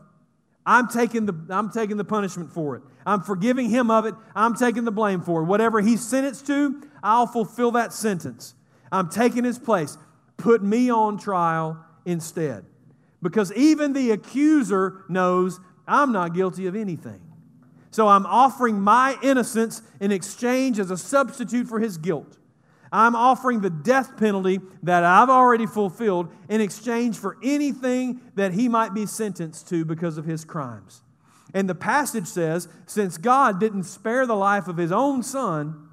I'm 0.66 0.88
taking 0.88 1.26
the, 1.26 1.34
I'm 1.50 1.70
taking 1.70 1.98
the 1.98 2.06
punishment 2.06 2.52
for 2.52 2.76
it. 2.76 2.84
I'm 3.06 3.22
forgiving 3.22 3.70
him 3.70 3.92
of 3.92 4.06
it. 4.06 4.16
I'm 4.34 4.56
taking 4.56 4.84
the 4.84 4.92
blame 4.92 5.22
for 5.22 5.42
it. 5.42 5.46
Whatever 5.46 5.82
he's 5.82 6.06
sentenced 6.06 6.48
to, 6.48 6.82
I'll 7.04 7.28
fulfill 7.28 7.72
that 7.72 7.94
sentence. 7.94 8.56
I'm 8.92 9.10
taking 9.10 9.44
his 9.44 9.60
place. 9.60 9.98
Put 10.38 10.64
me 10.64 10.90
on 10.90 11.20
trial 11.20 11.84
instead. 12.06 12.66
Because 13.26 13.52
even 13.54 13.94
the 13.94 14.12
accuser 14.12 15.04
knows 15.10 15.60
I'm 15.88 16.12
not 16.12 16.36
guilty 16.36 16.68
of 16.68 16.76
anything. 16.76 17.20
So 17.90 18.08
I'm 18.08 18.28
offering 18.28 18.80
my 18.80 19.18
innocence 19.24 19.82
in 20.00 20.12
exchange 20.12 20.78
as 20.78 20.92
a 20.92 20.98
substitute 20.98 21.68
for 21.68 21.80
his 21.80 21.98
guilt. 21.98 22.38
I'm 22.92 23.16
offering 23.16 23.62
the 23.62 23.72
death 23.72 24.16
penalty 24.18 24.60
that 24.84 25.04
I've 25.04 25.32
already 25.32 25.66
fulfilled 25.66 26.32
in 26.50 26.62
exchange 26.62 27.18
for 27.18 27.38
anything 27.42 28.22
that 28.36 28.54
he 28.54 28.70
might 28.70 28.94
be 28.94 29.08
sentenced 29.08 29.70
to 29.70 29.86
because 29.86 30.20
of 30.20 30.26
his 30.26 30.46
crimes. 30.46 31.02
And 31.52 31.68
the 31.68 31.74
passage 31.74 32.28
says, 32.28 32.68
since 32.86 33.18
God 33.18 33.60
didn't 33.60 33.86
spare 33.86 34.28
the 34.28 34.36
life 34.36 34.68
of 34.68 34.78
his 34.78 34.92
own 34.92 35.24
son, 35.24 35.90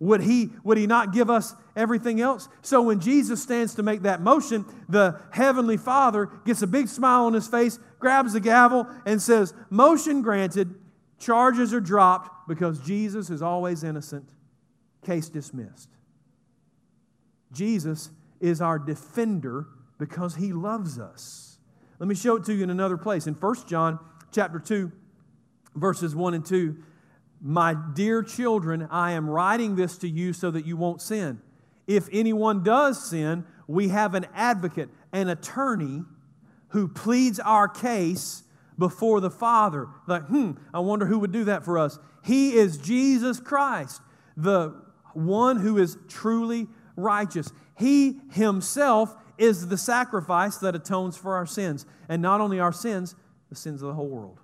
would 0.00 0.20
he, 0.20 0.50
would 0.64 0.76
he 0.76 0.86
not 0.86 1.14
give 1.14 1.30
us 1.30 1.54
everything 1.78 2.20
else? 2.20 2.48
So 2.62 2.82
when 2.82 3.00
Jesus 3.00 3.42
stands 3.42 3.74
to 3.76 3.82
make 3.82 4.02
that 4.02 4.20
motion, 4.20 4.64
the 4.88 5.20
Heavenly 5.30 5.76
Father 5.76 6.26
gets 6.44 6.62
a 6.62 6.66
big 6.66 6.88
smile 6.88 7.24
on 7.24 7.34
his 7.34 7.48
face, 7.48 7.78
grabs 7.98 8.32
the 8.32 8.40
gavel, 8.40 8.86
and 9.06 9.22
says, 9.22 9.54
Motion 9.70 10.22
granted, 10.22 10.74
charges 11.18 11.72
are 11.72 11.80
dropped 11.80 12.48
because 12.48 12.80
Jesus 12.80 13.30
is 13.30 13.42
always 13.42 13.84
innocent, 13.84 14.28
case 15.04 15.28
dismissed. 15.28 15.88
Jesus 17.52 18.10
is 18.40 18.60
our 18.60 18.78
defender 18.78 19.66
because 19.98 20.36
he 20.36 20.52
loves 20.52 20.98
us. 20.98 21.58
Let 21.98 22.08
me 22.08 22.14
show 22.14 22.36
it 22.36 22.44
to 22.44 22.54
you 22.54 22.62
in 22.62 22.70
another 22.70 22.96
place. 22.96 23.26
In 23.26 23.34
1 23.34 23.54
John 23.66 23.98
chapter 24.32 24.58
2, 24.58 24.92
verses 25.74 26.14
1 26.14 26.34
and 26.34 26.44
2, 26.44 26.76
my 27.40 27.74
dear 27.94 28.22
children, 28.22 28.88
I 28.90 29.12
am 29.12 29.28
writing 29.28 29.76
this 29.76 29.98
to 29.98 30.08
you 30.08 30.32
so 30.32 30.50
that 30.50 30.66
you 30.66 30.76
won't 30.76 31.00
sin. 31.00 31.40
If 31.88 32.08
anyone 32.12 32.62
does 32.62 33.02
sin, 33.10 33.44
we 33.66 33.88
have 33.88 34.14
an 34.14 34.26
advocate, 34.34 34.90
an 35.12 35.28
attorney 35.28 36.04
who 36.68 36.86
pleads 36.86 37.40
our 37.40 37.66
case 37.66 38.44
before 38.78 39.20
the 39.20 39.30
Father. 39.30 39.88
Like, 40.06 40.26
hmm, 40.26 40.52
I 40.72 40.80
wonder 40.80 41.06
who 41.06 41.18
would 41.18 41.32
do 41.32 41.44
that 41.44 41.64
for 41.64 41.78
us. 41.78 41.98
He 42.22 42.52
is 42.52 42.76
Jesus 42.76 43.40
Christ, 43.40 44.02
the 44.36 44.74
one 45.14 45.56
who 45.56 45.78
is 45.78 45.96
truly 46.08 46.68
righteous. 46.94 47.52
He 47.76 48.20
himself 48.32 49.16
is 49.38 49.68
the 49.68 49.78
sacrifice 49.78 50.58
that 50.58 50.74
atones 50.74 51.16
for 51.16 51.36
our 51.36 51.46
sins, 51.46 51.86
and 52.08 52.20
not 52.20 52.40
only 52.40 52.60
our 52.60 52.72
sins, 52.72 53.14
the 53.48 53.56
sins 53.56 53.80
of 53.80 53.88
the 53.88 53.94
whole 53.94 54.08
world. 54.08 54.40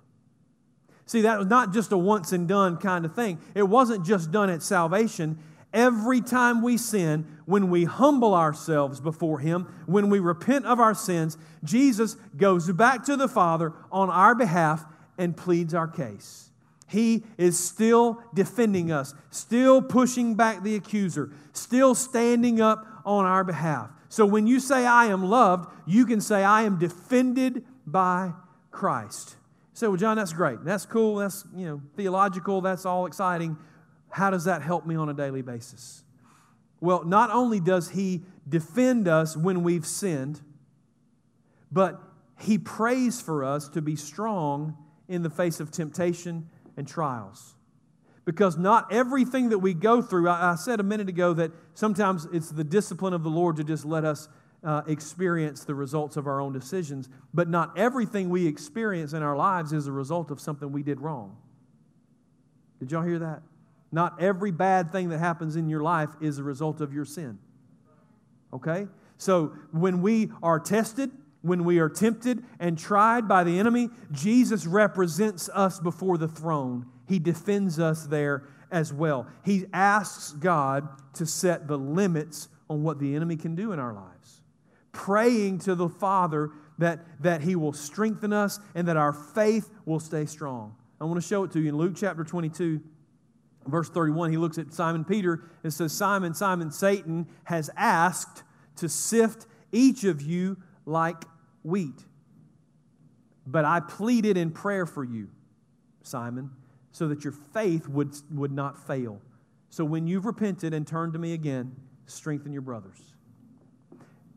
See, 1.05 1.21
that 1.21 1.37
was 1.37 1.47
not 1.47 1.71
just 1.71 1.91
a 1.91 1.97
once 1.97 2.31
and 2.31 2.47
done 2.47 2.77
kind 2.77 3.05
of 3.05 3.13
thing. 3.13 3.39
It 3.53 3.63
wasn't 3.63 4.03
just 4.05 4.31
done 4.31 4.49
at 4.49 4.63
salvation. 4.63 5.37
Every 5.75 6.21
time 6.21 6.61
we 6.61 6.77
sin, 6.77 7.27
when 7.45 7.69
we 7.69 7.83
humble 7.83 8.33
ourselves 8.33 9.01
before 9.01 9.39
Him, 9.39 9.67
when 9.85 10.09
we 10.09 10.19
repent 10.19 10.65
of 10.65 10.79
our 10.79 10.95
sins, 10.95 11.37
Jesus 11.65 12.15
goes 12.37 12.71
back 12.71 13.03
to 13.03 13.17
the 13.17 13.27
Father 13.27 13.73
on 13.91 14.09
our 14.09 14.33
behalf 14.33 14.85
and 15.17 15.35
pleads 15.35 15.73
our 15.73 15.87
case. 15.87 16.49
He 16.87 17.25
is 17.37 17.59
still 17.59 18.23
defending 18.33 18.89
us, 18.89 19.13
still 19.31 19.81
pushing 19.81 20.35
back 20.35 20.63
the 20.63 20.75
accuser, 20.75 21.31
still 21.51 21.93
standing 21.93 22.61
up 22.61 22.87
on 23.03 23.25
our 23.25 23.43
behalf. 23.43 23.89
So 24.07 24.25
when 24.25 24.47
you 24.47 24.61
say, 24.61 24.85
I 24.85 25.07
am 25.07 25.25
loved, 25.25 25.69
you 25.85 26.05
can 26.05 26.21
say, 26.21 26.45
I 26.45 26.63
am 26.63 26.79
defended 26.79 27.65
by 27.85 28.31
Christ. 28.71 29.31
You 29.31 29.77
say, 29.77 29.87
well, 29.87 29.97
John, 29.97 30.15
that's 30.15 30.31
great. 30.31 30.63
That's 30.63 30.85
cool. 30.85 31.17
That's, 31.17 31.43
you 31.53 31.65
know, 31.65 31.81
theological. 31.97 32.61
That's 32.61 32.85
all 32.85 33.07
exciting. 33.07 33.57
How 34.15 34.29
does 34.29 34.45
that 34.45 34.61
help 34.61 34.85
me 34.85 34.95
on 34.95 35.09
a 35.09 35.13
daily 35.13 35.41
basis? 35.41 36.01
Well, 36.79 37.03
not 37.03 37.31
only 37.31 37.59
does 37.59 37.89
he 37.89 38.23
defend 38.47 39.09
us 39.09 39.35
when 39.35 39.61
we've 39.61 39.85
sinned, 39.85 40.39
but 41.69 42.01
he 42.39 42.57
prays 42.57 43.19
for 43.19 43.43
us 43.43 43.67
to 43.67 43.81
be 43.81 43.97
strong 43.97 44.77
in 45.09 45.21
the 45.21 45.29
face 45.29 45.59
of 45.59 45.69
temptation 45.69 46.49
and 46.77 46.87
trials. 46.87 47.55
Because 48.23 48.57
not 48.57 48.89
everything 48.93 49.49
that 49.49 49.59
we 49.59 49.73
go 49.73 50.01
through, 50.01 50.29
I, 50.29 50.53
I 50.53 50.55
said 50.55 50.79
a 50.79 50.83
minute 50.83 51.09
ago 51.09 51.33
that 51.33 51.51
sometimes 51.73 52.25
it's 52.31 52.51
the 52.51 52.63
discipline 52.63 53.11
of 53.11 53.21
the 53.21 53.29
Lord 53.29 53.57
to 53.57 53.65
just 53.65 53.83
let 53.83 54.05
us 54.05 54.29
uh, 54.63 54.83
experience 54.87 55.65
the 55.65 55.75
results 55.75 56.15
of 56.15 56.25
our 56.25 56.39
own 56.39 56.53
decisions, 56.53 57.09
but 57.33 57.49
not 57.49 57.77
everything 57.77 58.29
we 58.29 58.47
experience 58.47 59.11
in 59.11 59.21
our 59.21 59.35
lives 59.35 59.73
is 59.73 59.87
a 59.87 59.91
result 59.91 60.31
of 60.31 60.39
something 60.39 60.71
we 60.71 60.83
did 60.83 61.01
wrong. 61.01 61.35
Did 62.79 62.93
y'all 62.93 63.03
hear 63.03 63.19
that? 63.19 63.41
Not 63.95 64.21
every 64.21 64.51
bad 64.51 64.91
thing 64.91 65.07
that 65.07 65.19
happens 65.19 65.55
in 65.55 65.69
your 65.69 65.81
life 65.81 66.09
is 66.19 66.37
a 66.37 66.43
result 66.43 66.81
of 66.81 66.93
your 66.93 67.05
sin. 67.05 67.39
Okay? 68.51 68.87
So 69.17 69.53
when 69.71 70.01
we 70.01 70.33
are 70.43 70.59
tested, 70.59 71.11
when 71.43 71.63
we 71.63 71.79
are 71.79 71.87
tempted 71.87 72.43
and 72.59 72.77
tried 72.77 73.25
by 73.25 73.45
the 73.45 73.57
enemy, 73.57 73.87
Jesus 74.11 74.65
represents 74.65 75.47
us 75.53 75.79
before 75.79 76.17
the 76.17 76.27
throne. 76.27 76.87
He 77.07 77.19
defends 77.19 77.79
us 77.79 78.05
there 78.05 78.43
as 78.69 78.91
well. 78.91 79.27
He 79.45 79.63
asks 79.71 80.33
God 80.33 80.89
to 81.13 81.25
set 81.25 81.69
the 81.69 81.77
limits 81.77 82.49
on 82.69 82.83
what 82.83 82.99
the 82.99 83.15
enemy 83.15 83.37
can 83.37 83.55
do 83.55 83.71
in 83.71 83.79
our 83.79 83.93
lives, 83.93 84.41
praying 84.91 85.59
to 85.59 85.73
the 85.73 85.87
Father 85.87 86.49
that, 86.79 86.99
that 87.21 87.43
He 87.43 87.55
will 87.55 87.71
strengthen 87.71 88.33
us 88.33 88.59
and 88.73 88.89
that 88.89 88.97
our 88.97 89.13
faith 89.13 89.69
will 89.85 90.01
stay 90.01 90.25
strong. 90.25 90.75
I 90.99 91.05
want 91.05 91.21
to 91.21 91.25
show 91.25 91.45
it 91.45 91.51
to 91.51 91.61
you 91.61 91.69
in 91.69 91.77
Luke 91.77 91.93
chapter 91.95 92.25
22. 92.25 92.81
Verse 93.67 93.89
31, 93.89 94.31
he 94.31 94.37
looks 94.37 94.57
at 94.57 94.73
Simon 94.73 95.03
Peter 95.03 95.43
and 95.63 95.73
says, 95.73 95.91
Simon, 95.91 96.33
Simon, 96.33 96.71
Satan 96.71 97.27
has 97.45 97.69
asked 97.75 98.43
to 98.77 98.87
sift 98.87 99.47
each 99.71 100.03
of 100.03 100.21
you 100.21 100.57
like 100.85 101.23
wheat. 101.63 102.05
But 103.47 103.65
I 103.65 103.79
pleaded 103.79 104.37
in 104.37 104.51
prayer 104.51 104.85
for 104.85 105.03
you, 105.03 105.29
Simon, 106.03 106.51
so 106.91 107.07
that 107.07 107.23
your 107.23 107.33
faith 107.33 107.87
would, 107.87 108.13
would 108.31 108.51
not 108.51 108.87
fail. 108.87 109.19
So 109.69 109.83
when 109.83 110.07
you've 110.07 110.25
repented 110.25 110.73
and 110.73 110.87
turned 110.87 111.13
to 111.13 111.19
me 111.19 111.33
again, 111.33 111.75
strengthen 112.05 112.53
your 112.53 112.61
brothers. 112.61 113.13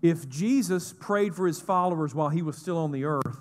If 0.00 0.28
Jesus 0.28 0.92
prayed 0.92 1.34
for 1.34 1.46
his 1.46 1.60
followers 1.60 2.14
while 2.14 2.28
he 2.28 2.42
was 2.42 2.56
still 2.56 2.78
on 2.78 2.92
the 2.92 3.04
earth, 3.04 3.40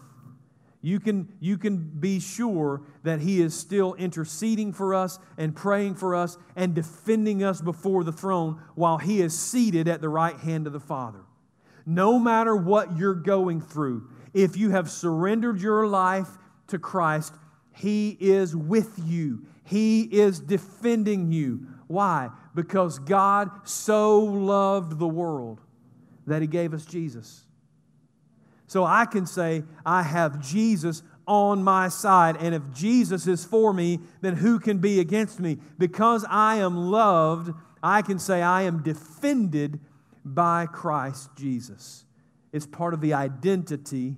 you 0.82 1.00
can, 1.00 1.34
you 1.40 1.58
can 1.58 1.78
be 1.78 2.20
sure 2.20 2.82
that 3.04 3.20
He 3.20 3.42
is 3.42 3.54
still 3.54 3.94
interceding 3.96 4.74
for 4.74 4.94
us 4.94 5.20
and 5.38 5.56
praying 5.56 5.96
for 5.96 6.16
us 6.16 6.38
and 6.56 6.74
defending 6.74 7.44
us 7.44 7.62
before 7.62 8.04
the 8.04 8.12
throne 8.12 8.62
while 8.76 8.98
He 8.98 9.22
is 9.22 9.38
seated 9.38 9.88
at 9.88 10.02
the 10.02 10.10
right 10.10 10.38
hand 10.38 10.68
of 10.68 10.74
the 10.74 10.80
Father 10.80 11.24
no 11.88 12.20
matter 12.20 12.54
what 12.54 12.98
you're 12.98 13.16
going 13.16 13.62
through, 13.62 14.10
if 14.34 14.58
you 14.58 14.72
have 14.72 14.92
surrendered 14.92 15.62
your 15.62 15.88
life 15.88 16.28
to 16.68 16.78
Christ, 16.78 17.34
He 17.74 18.18
is 18.20 18.54
with 18.54 19.00
you. 19.06 19.46
He 19.64 20.02
is 20.02 20.42
defending 20.42 21.32
you. 21.32 21.66
Why? 21.88 22.30
Because 22.54 23.00
God 23.00 23.50
so 23.64 24.20
loved 24.20 25.00
the 25.00 25.08
world 25.08 25.62
that 26.28 26.42
He 26.42 26.48
gave 26.48 26.74
us 26.74 26.86
Jesus. 26.86 27.46
So 28.68 28.84
I 28.84 29.06
can 29.06 29.26
say, 29.26 29.64
I 29.86 30.04
have 30.04 30.42
Jesus 30.42 31.02
on 31.26 31.64
my 31.64 31.90
side. 31.90 32.38
And 32.40 32.54
if 32.54 32.62
Jesus 32.74 33.28
is 33.28 33.44
for 33.44 33.74
me, 33.74 34.00
then 34.22 34.36
who 34.36 34.60
can 34.60 34.78
be 34.78 35.00
against 35.00 35.40
me? 35.40 35.58
Because 35.78 36.26
I 36.30 36.58
am 36.58 36.78
loved, 36.78 37.54
I 37.82 38.02
can 38.02 38.20
say, 38.20 38.42
I 38.42 38.64
am 38.64 38.84
defended 38.84 39.80
by 40.24 40.66
Christ 40.66 41.30
Jesus. 41.36 42.06
It's 42.52 42.66
part 42.66 42.94
of 42.94 43.02
the 43.02 43.14
identity 43.14 44.16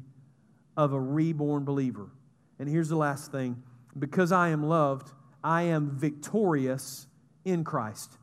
of 0.77 0.93
a 0.93 0.99
reborn 0.99 1.65
believer. 1.65 2.09
And 2.57 2.69
here's 2.69 2.89
the 2.89 2.95
last 2.95 3.31
thing 3.31 3.61
because 3.97 4.31
I 4.31 4.49
am 4.49 4.63
loved, 4.63 5.11
I 5.43 5.63
am 5.63 5.97
victorious 5.97 7.07
in 7.43 7.63
Christ. 7.63 8.17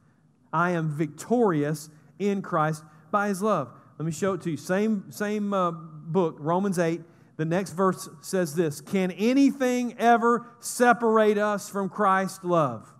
I 0.53 0.71
am 0.71 0.89
victorious 0.89 1.91
in 2.19 2.41
Christ 2.41 2.83
by 3.11 3.29
his 3.29 3.43
love. 3.43 3.71
Let 3.99 4.07
me 4.07 4.13
show 4.13 4.35
it 4.35 4.43
to 4.43 4.51
you. 4.51 4.57
Same, 4.57 5.11
same 5.11 5.53
uh, 5.53 5.73
book, 6.07 6.37
Romans 6.39 6.79
8. 6.79 7.01
The 7.37 7.45
next 7.45 7.73
verse 7.73 8.09
says 8.23 8.55
this 8.55 8.81
Can 8.81 9.11
anything 9.13 9.95
ever 9.99 10.47
separate 10.61 11.39
us 11.39 11.69
from 11.69 11.89
Christ's 11.89 12.45
love? 12.45 12.93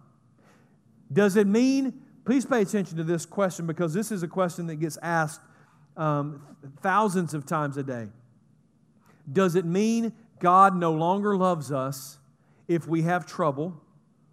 Does 1.13 1.37
it 1.37 1.47
mean, 1.47 2.03
please 2.25 2.45
pay 2.45 2.63
attention 2.63 2.97
to 2.99 3.05
this 3.05 3.25
question 3.25 3.67
because 3.67 3.95
this 3.95 4.11
is 4.11 4.23
a 4.23 4.29
question 4.29 4.67
that 4.67 4.77
gets 4.77 4.99
asked 5.03 5.41
um, 5.97 6.43
thousands 6.83 7.35
of 7.35 7.47
times 7.47 7.77
a 7.77 7.83
day. 7.83 8.09
Does 9.33 9.55
it 9.55 9.65
mean 9.65 10.13
God 10.39 10.77
no 10.77 10.93
longer 10.93 11.37
loves 11.37 11.73
us 11.73 12.19
if 12.69 12.87
we 12.87 13.03
have 13.03 13.27
trouble 13.27 13.81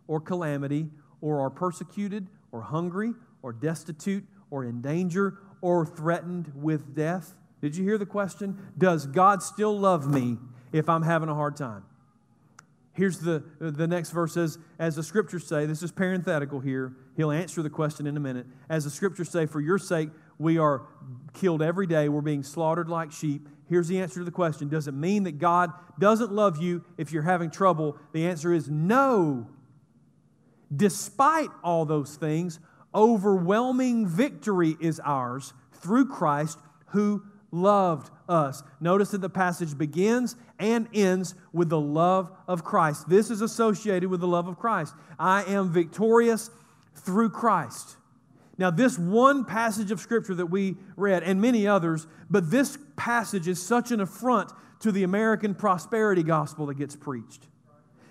or 0.07 0.19
calamity 0.19 0.89
or 1.21 1.39
are 1.39 1.49
persecuted 1.49 2.27
or 2.51 2.61
hungry 2.61 3.13
or 3.41 3.53
destitute 3.53 4.25
or 4.51 4.65
in 4.65 4.81
danger 4.81 5.39
or 5.61 5.85
threatened 5.85 6.51
with 6.55 6.95
death? 6.95 7.33
Did 7.63 7.77
you 7.77 7.85
hear 7.85 7.97
the 7.97 8.05
question? 8.05 8.57
Does 8.77 9.05
God 9.05 9.41
still 9.41 9.79
love 9.79 10.05
me 10.05 10.37
if 10.73 10.89
I'm 10.89 11.01
having 11.01 11.29
a 11.29 11.33
hard 11.33 11.55
time? 11.55 11.85
Here's 12.91 13.19
the, 13.19 13.41
the 13.61 13.87
next 13.87 14.09
verse 14.09 14.33
says, 14.33 14.57
as 14.77 14.97
the 14.97 15.01
scriptures 15.01 15.47
say, 15.47 15.65
this 15.65 15.81
is 15.81 15.89
parenthetical 15.89 16.59
here. 16.59 16.93
He'll 17.15 17.31
answer 17.31 17.61
the 17.61 17.69
question 17.69 18.05
in 18.05 18.17
a 18.17 18.19
minute. 18.19 18.47
As 18.67 18.83
the 18.83 18.89
scriptures 18.89 19.29
say, 19.29 19.45
for 19.45 19.61
your 19.61 19.77
sake, 19.77 20.09
we 20.37 20.57
are 20.57 20.81
killed 21.31 21.61
every 21.61 21.87
day. 21.87 22.09
We're 22.09 22.19
being 22.19 22.43
slaughtered 22.43 22.89
like 22.89 23.13
sheep. 23.13 23.47
Here's 23.69 23.87
the 23.87 24.01
answer 24.01 24.19
to 24.19 24.25
the 24.25 24.31
question 24.31 24.67
Does 24.67 24.89
it 24.89 24.93
mean 24.93 25.23
that 25.23 25.39
God 25.39 25.71
doesn't 25.97 26.33
love 26.33 26.61
you 26.61 26.83
if 26.97 27.13
you're 27.13 27.23
having 27.23 27.49
trouble? 27.49 27.97
The 28.11 28.27
answer 28.27 28.51
is 28.51 28.69
no. 28.69 29.47
Despite 30.75 31.49
all 31.63 31.85
those 31.85 32.17
things, 32.17 32.59
overwhelming 32.93 34.05
victory 34.05 34.75
is 34.81 34.99
ours 34.99 35.53
through 35.71 36.09
Christ 36.09 36.59
who 36.87 37.23
loved 37.53 38.09
us. 38.27 38.63
Notice 38.79 39.11
that 39.11 39.21
the 39.21 39.29
passage 39.29 39.77
begins 39.77 40.35
and 40.59 40.87
ends 40.93 41.35
with 41.53 41.69
the 41.69 41.79
love 41.79 42.31
of 42.47 42.63
Christ. 42.63 43.07
This 43.07 43.29
is 43.29 43.41
associated 43.41 44.09
with 44.09 44.19
the 44.19 44.27
love 44.27 44.47
of 44.47 44.57
Christ. 44.57 44.95
I 45.19 45.43
am 45.43 45.71
victorious 45.71 46.49
through 46.95 47.29
Christ. 47.29 47.97
Now, 48.57 48.69
this 48.71 48.97
one 48.97 49.45
passage 49.45 49.91
of 49.91 49.99
Scripture 49.99 50.35
that 50.35 50.47
we 50.47 50.77
read, 50.95 51.23
and 51.23 51.41
many 51.41 51.67
others, 51.67 52.07
but 52.29 52.51
this 52.51 52.77
passage 52.95 53.47
is 53.47 53.61
such 53.61 53.91
an 53.91 54.01
affront 54.01 54.51
to 54.79 54.91
the 54.91 55.03
American 55.03 55.55
prosperity 55.55 56.23
gospel 56.23 56.65
that 56.67 56.75
gets 56.75 56.95
preached. 56.95 57.47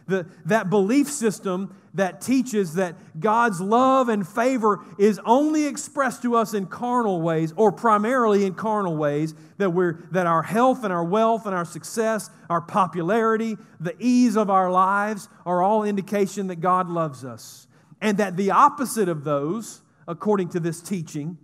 The, 0.06 0.26
that 0.46 0.68
belief 0.70 1.08
system 1.08 1.74
that 1.94 2.20
teaches 2.20 2.74
that 2.74 3.20
God's 3.20 3.60
love 3.60 4.08
and 4.08 4.26
favor 4.26 4.84
is 4.98 5.20
only 5.24 5.66
expressed 5.66 6.22
to 6.22 6.36
us 6.36 6.54
in 6.54 6.66
carnal 6.66 7.20
ways, 7.20 7.52
or 7.56 7.70
primarily 7.70 8.44
in 8.44 8.54
carnal 8.54 8.96
ways, 8.96 9.34
that, 9.58 9.70
we're, 9.70 10.04
that 10.10 10.26
our 10.26 10.42
health 10.42 10.84
and 10.84 10.92
our 10.92 11.04
wealth 11.04 11.46
and 11.46 11.54
our 11.54 11.64
success, 11.64 12.30
our 12.48 12.60
popularity, 12.60 13.56
the 13.78 13.94
ease 13.98 14.36
of 14.36 14.50
our 14.50 14.70
lives 14.70 15.28
are 15.44 15.62
all 15.62 15.84
indication 15.84 16.46
that 16.46 16.60
God 16.60 16.88
loves 16.88 17.24
us. 17.24 17.66
And 18.00 18.18
that 18.18 18.36
the 18.36 18.50
opposite 18.50 19.08
of 19.08 19.24
those, 19.24 19.82
according 20.08 20.48
to 20.50 20.60
this 20.60 20.80
teaching, 20.80 21.38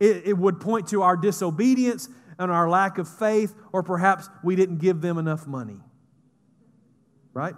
it, 0.00 0.22
it 0.24 0.38
would 0.38 0.60
point 0.60 0.88
to 0.88 1.02
our 1.02 1.16
disobedience 1.16 2.08
and 2.38 2.52
our 2.52 2.70
lack 2.70 2.98
of 2.98 3.08
faith, 3.08 3.54
or 3.72 3.82
perhaps 3.82 4.28
we 4.44 4.54
didn't 4.54 4.78
give 4.78 5.00
them 5.00 5.18
enough 5.18 5.46
money. 5.46 5.80
Right? 7.34 7.54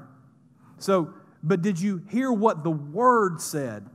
So, 0.81 1.15
but 1.43 1.63
did 1.63 1.81
you 1.81 2.03
hear 2.11 2.33
what 2.33 2.65
the 2.65 2.71
Word 2.71 3.41
said? 3.41 3.87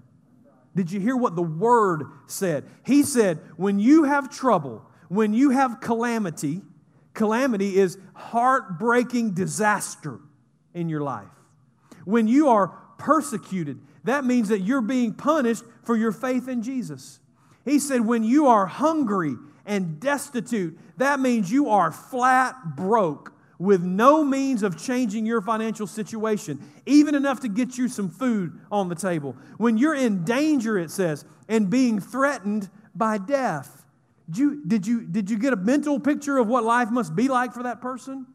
Did 0.75 0.91
you 0.91 0.99
hear 0.99 1.15
what 1.15 1.35
the 1.35 1.43
Word 1.43 2.05
said? 2.27 2.65
He 2.85 3.03
said, 3.03 3.39
when 3.57 3.79
you 3.79 4.03
have 4.03 4.29
trouble, 4.29 4.85
when 5.09 5.33
you 5.33 5.49
have 5.51 5.79
calamity, 5.81 6.61
calamity 7.13 7.77
is 7.77 7.97
heartbreaking 8.13 9.33
disaster 9.33 10.19
in 10.73 10.89
your 10.89 11.01
life. 11.01 11.27
When 12.03 12.27
you 12.27 12.49
are 12.49 12.67
persecuted, 12.97 13.79
that 14.03 14.25
means 14.25 14.49
that 14.49 14.59
you're 14.59 14.81
being 14.81 15.13
punished 15.13 15.63
for 15.83 15.95
your 15.95 16.11
faith 16.11 16.47
in 16.47 16.61
Jesus. 16.61 17.19
He 17.63 17.79
said, 17.79 18.01
when 18.01 18.23
you 18.23 18.47
are 18.47 18.67
hungry 18.67 19.35
and 19.65 19.99
destitute, 19.99 20.77
that 20.97 21.19
means 21.19 21.51
you 21.51 21.69
are 21.69 21.91
flat 21.91 22.75
broke 22.75 23.31
with 23.57 23.81
no 23.81 24.23
means 24.23 24.63
of 24.63 24.77
changing 24.77 25.25
your 25.25 25.41
financial 25.41 25.87
situation, 25.87 26.59
even 26.85 27.15
enough 27.15 27.39
to 27.41 27.47
get 27.47 27.77
you 27.77 27.87
some 27.87 28.09
food 28.09 28.59
on 28.71 28.89
the 28.89 28.95
table. 28.95 29.35
When 29.57 29.77
you're 29.77 29.95
in 29.95 30.23
danger, 30.23 30.77
it 30.77 30.91
says, 30.91 31.25
and 31.47 31.69
being 31.69 31.99
threatened 31.99 32.69
by 32.93 33.17
death. 33.17 33.85
Did 34.29 34.37
you, 34.37 34.65
did 34.65 34.87
you, 34.87 35.01
did 35.03 35.29
you 35.29 35.37
get 35.37 35.53
a 35.53 35.57
mental 35.57 35.99
picture 35.99 36.37
of 36.37 36.47
what 36.47 36.63
life 36.63 36.89
must 36.89 37.15
be 37.15 37.27
like 37.27 37.53
for 37.53 37.63
that 37.63 37.81
person? 37.81 38.25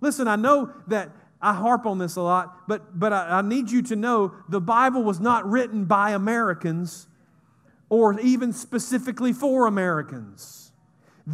Listen, 0.00 0.28
I 0.28 0.36
know 0.36 0.72
that 0.86 1.10
I 1.42 1.54
harp 1.54 1.86
on 1.86 1.98
this 1.98 2.16
a 2.16 2.22
lot, 2.22 2.68
but, 2.68 2.98
but 2.98 3.12
I, 3.12 3.38
I 3.38 3.42
need 3.42 3.70
you 3.70 3.82
to 3.82 3.96
know 3.96 4.34
the 4.48 4.60
Bible 4.60 5.02
was 5.02 5.20
not 5.20 5.48
written 5.48 5.84
by 5.84 6.10
Americans 6.10 7.06
or 7.88 8.18
even 8.20 8.52
specifically 8.52 9.32
for 9.32 9.66
Americans. 9.66 10.69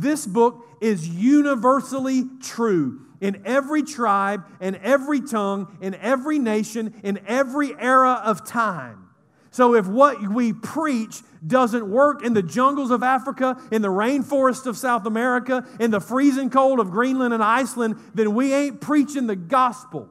This 0.00 0.26
book 0.26 0.66
is 0.80 1.08
universally 1.08 2.24
true 2.42 3.00
in 3.20 3.42
every 3.46 3.82
tribe, 3.82 4.44
in 4.60 4.76
every 4.76 5.20
tongue, 5.20 5.76
in 5.80 5.94
every 5.94 6.38
nation, 6.38 6.94
in 7.02 7.18
every 7.26 7.74
era 7.78 8.20
of 8.24 8.46
time. 8.46 9.08
So 9.50 9.74
if 9.74 9.86
what 9.86 10.20
we 10.20 10.52
preach 10.52 11.22
doesn't 11.46 11.88
work 11.88 12.22
in 12.22 12.34
the 12.34 12.42
jungles 12.42 12.90
of 12.90 13.02
Africa, 13.02 13.56
in 13.70 13.80
the 13.80 13.88
rainforests 13.88 14.66
of 14.66 14.76
South 14.76 15.06
America, 15.06 15.66
in 15.80 15.90
the 15.90 16.00
freezing 16.00 16.50
cold 16.50 16.78
of 16.78 16.90
Greenland 16.90 17.32
and 17.32 17.42
Iceland, 17.42 17.96
then 18.14 18.34
we 18.34 18.52
ain't 18.52 18.82
preaching 18.82 19.26
the 19.26 19.36
gospel. 19.36 20.10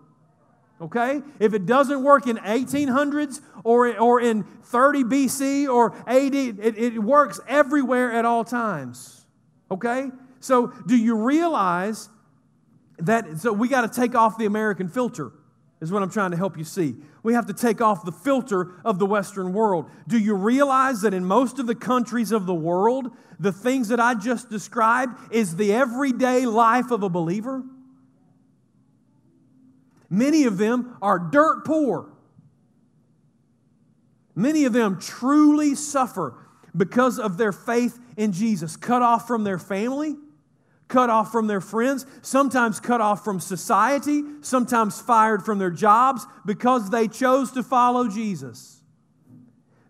Okay? 0.82 1.21
If 1.39 1.54
it 1.54 1.67
doesn't 1.67 2.04
work 2.04 2.26
in 2.26 2.38
1800s 2.38 3.39
or, 3.63 3.95
or 4.00 4.19
in 4.19 4.45
30 4.63 5.04
BC 5.04 5.69
or 5.71 5.95
AD, 6.08 6.34
it, 6.34 6.78
it 6.78 7.00
works 7.00 7.39
everywhere 7.48 8.12
at 8.13 8.26
all 8.26 8.43
times. 8.43 9.14
Okay? 9.71 10.10
So, 10.39 10.67
do 10.86 10.95
you 10.95 11.15
realize 11.15 12.10
that? 12.99 13.39
So, 13.39 13.51
we 13.51 13.67
got 13.67 13.82
to 13.82 13.99
take 13.99 14.15
off 14.15 14.38
the 14.38 14.45
American 14.45 14.88
filter, 14.88 15.32
is 15.82 15.91
what 15.91 16.04
I'm 16.04 16.10
trying 16.10 16.32
to 16.32 16.38
help 16.38 16.58
you 16.58 16.63
see. 16.63 16.95
We 17.23 17.34
have 17.34 17.47
to 17.47 17.54
take 17.54 17.82
off 17.82 18.06
the 18.06 18.12
filter 18.12 18.73
of 18.86 18.99
the 18.99 19.06
Western 19.06 19.54
world. 19.54 19.89
Do 20.08 20.19
you 20.19 20.36
realize 20.36 21.01
that 21.01 21.13
in 21.13 21.25
most 21.25 21.58
of 21.58 21.65
the 21.65 21.75
countries 21.75 22.32
of 22.32 22.45
the 22.45 22.54
world, 22.54 23.10
the 23.39 23.51
things 23.51 23.88
that 23.88 23.99
I 23.99 24.13
just 24.13 24.49
described 24.49 25.17
is 25.32 25.56
the 25.56 25.73
everyday 25.73 26.45
life 26.45 26.91
of 26.91 27.01
a 27.01 27.10
believer? 27.10 27.63
Many 30.10 30.43
of 30.45 30.58
them 30.58 30.97
are 31.01 31.17
dirt 31.17 31.65
poor. 31.65 32.12
Many 34.36 34.65
of 34.65 34.73
them 34.73 34.99
truly 34.99 35.75
suffer 35.75 36.36
because 36.75 37.19
of 37.19 37.38
their 37.38 37.51
faith 37.51 37.99
in 38.17 38.32
Jesus, 38.32 38.75
cut 38.75 39.01
off 39.01 39.28
from 39.28 39.43
their 39.43 39.60
family, 39.60 40.15
cut 40.88 41.10
off 41.10 41.32
from 41.32 41.47
their 41.47 41.62
friends, 41.62 42.06
sometimes 42.21 42.80
cut 42.80 43.01
off 43.01 43.23
from 43.23 43.39
society, 43.39 44.23
sometimes 44.41 45.01
fired 45.01 45.43
from 45.43 45.60
their 45.60 45.71
jobs 45.71 46.25
because 46.45 46.89
they 46.89 47.08
chose 47.08 47.51
to 47.51 47.63
follow 47.63 48.08
Jesus. 48.08 48.82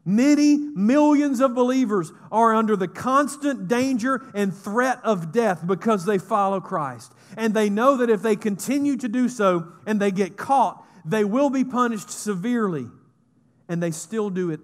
Many 0.08 0.58
millions 0.58 1.40
of 1.40 1.56
believers 1.56 2.12
are 2.32 2.54
under 2.54 2.76
the 2.76 2.88
constant 2.88 3.68
danger 3.68 4.24
and 4.36 4.56
threat 4.56 5.00
of 5.04 5.32
death 5.32 5.66
because 5.66 6.06
they 6.06 6.20
follow 6.20 6.62
Christ. 6.62 7.12
And 7.36 7.56
they 7.56 7.72
know 7.72 7.98
that 7.98 8.12
if 8.12 8.22
they 8.22 8.36
continue 8.36 8.98
to 8.98 9.08
do 9.08 9.28
so 9.28 9.72
and 9.88 10.00
they 10.00 10.12
get 10.12 10.38
caught, 10.38 10.86
they 11.04 11.24
will 11.24 11.50
be 11.50 11.64
punished 11.64 12.12
severely. 12.12 12.88
And 13.68 13.82
they 13.82 13.90
still 13.90 14.30
do 14.30 14.52
it 14.52 14.60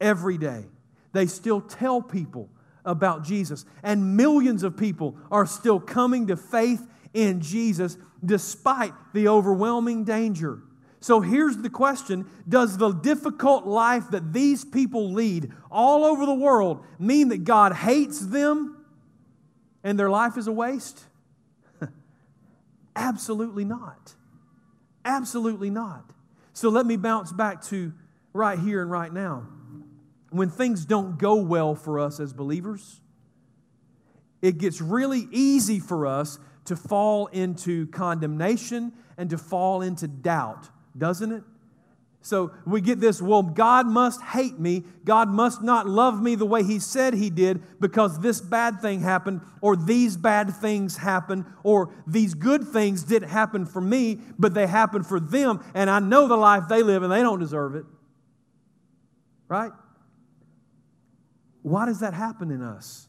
every 0.00 0.36
day 0.36 0.66
they 1.14 1.26
still 1.26 1.62
tell 1.62 2.02
people 2.02 2.50
about 2.84 3.24
Jesus. 3.24 3.64
And 3.82 4.16
millions 4.16 4.62
of 4.62 4.76
people 4.76 5.16
are 5.30 5.46
still 5.46 5.80
coming 5.80 6.26
to 6.28 6.36
faith 6.36 6.86
in 7.12 7.40
Jesus 7.40 7.96
despite 8.24 8.92
the 9.12 9.28
overwhelming 9.28 10.04
danger. 10.04 10.60
So 11.00 11.20
here's 11.20 11.58
the 11.58 11.70
question 11.70 12.26
Does 12.48 12.78
the 12.78 12.92
difficult 12.92 13.66
life 13.66 14.10
that 14.10 14.32
these 14.32 14.64
people 14.64 15.12
lead 15.12 15.52
all 15.70 16.04
over 16.04 16.26
the 16.26 16.34
world 16.34 16.84
mean 16.98 17.28
that 17.28 17.44
God 17.44 17.74
hates 17.74 18.20
them 18.20 18.84
and 19.82 19.98
their 19.98 20.10
life 20.10 20.38
is 20.38 20.46
a 20.46 20.52
waste? 20.52 21.04
Absolutely 22.96 23.64
not. 23.64 24.14
Absolutely 25.04 25.70
not. 25.70 26.10
So 26.54 26.70
let 26.70 26.86
me 26.86 26.96
bounce 26.96 27.32
back 27.32 27.62
to 27.64 27.92
right 28.32 28.58
here 28.58 28.80
and 28.80 28.90
right 28.90 29.12
now 29.12 29.46
when 30.34 30.50
things 30.50 30.84
don't 30.84 31.16
go 31.16 31.36
well 31.36 31.74
for 31.74 32.00
us 32.00 32.18
as 32.18 32.32
believers, 32.32 33.00
it 34.42 34.58
gets 34.58 34.80
really 34.80 35.28
easy 35.30 35.78
for 35.78 36.06
us 36.06 36.38
to 36.64 36.76
fall 36.76 37.28
into 37.28 37.86
condemnation 37.88 38.92
and 39.16 39.30
to 39.30 39.38
fall 39.38 39.80
into 39.80 40.08
doubt, 40.08 40.68
doesn't 40.98 41.30
it? 41.30 41.44
So 42.20 42.52
we 42.66 42.80
get 42.80 43.00
this, 43.00 43.20
well, 43.22 43.42
God 43.42 43.86
must 43.86 44.22
hate 44.22 44.58
me. 44.58 44.84
God 45.04 45.28
must 45.28 45.62
not 45.62 45.86
love 45.86 46.22
me 46.22 46.34
the 46.34 46.46
way 46.46 46.64
He 46.64 46.78
said 46.78 47.12
He 47.14 47.30
did 47.30 47.62
because 47.80 48.18
this 48.18 48.40
bad 48.40 48.80
thing 48.80 49.02
happened, 49.02 49.42
or 49.60 49.76
these 49.76 50.16
bad 50.16 50.54
things 50.54 50.96
happened, 50.96 51.44
or 51.62 51.90
these 52.06 52.32
good 52.32 52.66
things 52.66 53.04
didn't 53.04 53.28
happen 53.28 53.66
for 53.66 53.80
me, 53.80 54.18
but 54.38 54.54
they 54.54 54.66
happened 54.66 55.06
for 55.06 55.20
them, 55.20 55.62
and 55.74 55.90
I 55.90 56.00
know 56.00 56.26
the 56.26 56.36
life 56.36 56.64
they 56.66 56.82
live 56.82 57.02
and 57.02 57.12
they 57.12 57.20
don't 57.20 57.40
deserve 57.40 57.76
it. 57.76 57.84
Right? 59.46 59.72
Why 61.64 61.86
does 61.86 62.00
that 62.00 62.12
happen 62.12 62.50
in 62.50 62.60
us? 62.60 63.08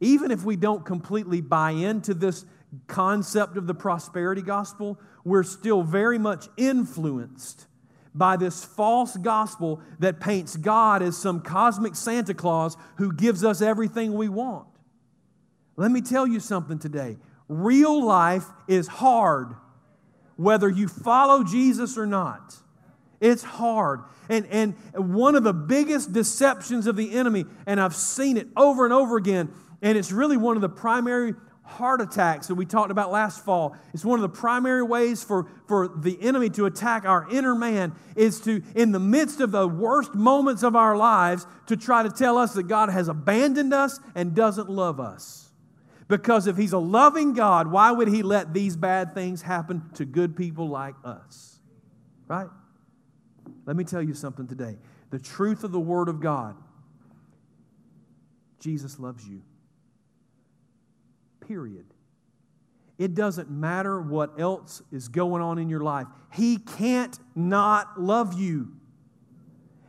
Even 0.00 0.30
if 0.30 0.42
we 0.42 0.56
don't 0.56 0.86
completely 0.86 1.42
buy 1.42 1.72
into 1.72 2.14
this 2.14 2.46
concept 2.86 3.58
of 3.58 3.66
the 3.66 3.74
prosperity 3.74 4.40
gospel, 4.40 4.98
we're 5.22 5.42
still 5.42 5.82
very 5.82 6.18
much 6.18 6.48
influenced 6.56 7.66
by 8.14 8.38
this 8.38 8.64
false 8.64 9.18
gospel 9.18 9.82
that 9.98 10.18
paints 10.18 10.56
God 10.56 11.02
as 11.02 11.14
some 11.14 11.42
cosmic 11.42 11.94
Santa 11.94 12.32
Claus 12.32 12.78
who 12.96 13.12
gives 13.12 13.44
us 13.44 13.60
everything 13.60 14.14
we 14.14 14.30
want. 14.30 14.68
Let 15.76 15.90
me 15.90 16.00
tell 16.00 16.26
you 16.26 16.40
something 16.40 16.78
today. 16.78 17.18
Real 17.48 18.02
life 18.02 18.46
is 18.66 18.86
hard, 18.88 19.54
whether 20.36 20.70
you 20.70 20.88
follow 20.88 21.44
Jesus 21.44 21.98
or 21.98 22.06
not. 22.06 22.56
It's 23.20 23.42
hard. 23.42 24.00
And, 24.28 24.46
and 24.46 24.74
one 24.94 25.34
of 25.34 25.44
the 25.44 25.52
biggest 25.52 26.12
deceptions 26.12 26.86
of 26.86 26.96
the 26.96 27.12
enemy, 27.12 27.44
and 27.66 27.80
I've 27.80 27.94
seen 27.94 28.36
it 28.36 28.48
over 28.56 28.84
and 28.84 28.94
over 28.94 29.16
again, 29.16 29.52
and 29.82 29.96
it's 29.96 30.10
really 30.10 30.36
one 30.36 30.56
of 30.56 30.62
the 30.62 30.68
primary 30.68 31.34
heart 31.70 32.00
attacks 32.00 32.48
that 32.48 32.56
we 32.56 32.66
talked 32.66 32.90
about 32.90 33.12
last 33.12 33.44
fall. 33.44 33.76
It's 33.94 34.04
one 34.04 34.18
of 34.18 34.22
the 34.22 34.36
primary 34.36 34.82
ways 34.82 35.22
for, 35.22 35.46
for 35.68 35.88
the 35.88 36.20
enemy 36.20 36.50
to 36.50 36.66
attack 36.66 37.04
our 37.04 37.28
inner 37.30 37.54
man 37.54 37.94
is 38.16 38.40
to, 38.42 38.62
in 38.74 38.92
the 38.92 38.98
midst 38.98 39.40
of 39.40 39.52
the 39.52 39.68
worst 39.68 40.14
moments 40.14 40.62
of 40.62 40.74
our 40.74 40.96
lives, 40.96 41.46
to 41.66 41.76
try 41.76 42.02
to 42.02 42.10
tell 42.10 42.38
us 42.38 42.54
that 42.54 42.64
God 42.64 42.90
has 42.90 43.08
abandoned 43.08 43.72
us 43.72 44.00
and 44.14 44.34
doesn't 44.34 44.68
love 44.68 44.98
us. 44.98 45.48
Because 46.08 46.48
if 46.48 46.56
He's 46.56 46.72
a 46.72 46.78
loving 46.78 47.34
God, 47.34 47.68
why 47.68 47.92
would 47.92 48.08
He 48.08 48.22
let 48.22 48.52
these 48.52 48.76
bad 48.76 49.14
things 49.14 49.42
happen 49.42 49.90
to 49.94 50.04
good 50.04 50.36
people 50.36 50.68
like 50.68 50.96
us? 51.04 51.60
Right? 52.26 52.48
Let 53.70 53.76
me 53.76 53.84
tell 53.84 54.02
you 54.02 54.14
something 54.14 54.48
today. 54.48 54.74
The 55.10 55.20
truth 55.20 55.62
of 55.62 55.70
the 55.70 55.78
Word 55.78 56.08
of 56.08 56.18
God 56.18 56.56
Jesus 58.58 58.98
loves 58.98 59.24
you 59.28 59.42
period. 61.46 61.86
It 62.98 63.14
doesn't 63.14 63.48
matter 63.48 64.00
what 64.00 64.40
else 64.40 64.82
is 64.90 65.06
going 65.06 65.40
on 65.40 65.58
in 65.58 65.68
your 65.68 65.82
life. 65.82 66.08
He 66.32 66.58
can't 66.58 67.16
not 67.36 68.00
love 68.00 68.34
you. 68.34 68.72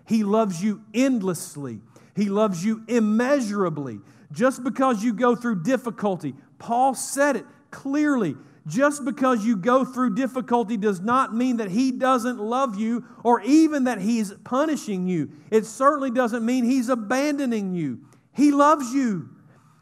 He 0.08 0.24
loves 0.24 0.64
you 0.64 0.84
endlessly, 0.94 1.82
He 2.16 2.30
loves 2.30 2.64
you 2.64 2.84
immeasurably. 2.88 4.00
Just 4.32 4.64
because 4.64 5.04
you 5.04 5.12
go 5.12 5.36
through 5.36 5.64
difficulty, 5.64 6.36
Paul 6.60 6.94
said 6.94 7.36
it 7.36 7.46
clearly. 7.72 8.36
Just 8.68 9.04
because 9.04 9.44
you 9.44 9.58
go 9.58 9.84
through 9.84 10.16
difficulty 10.16 10.78
does 10.78 11.02
not 11.02 11.34
mean 11.34 11.58
that 11.58 11.72
He 11.72 11.92
doesn't 11.92 12.40
love 12.40 12.80
you 12.80 13.06
or 13.24 13.42
even 13.42 13.86
that 13.86 14.00
He's 14.00 14.34
punishing 14.44 15.08
you. 15.08 15.32
It 15.50 15.66
certainly 15.66 16.12
doesn't 16.12 16.46
mean 16.46 16.64
He's 16.64 16.90
abandoning 16.90 17.74
you. 17.74 18.02
He 18.34 18.52
loves 18.52 18.94
you. 18.94 19.30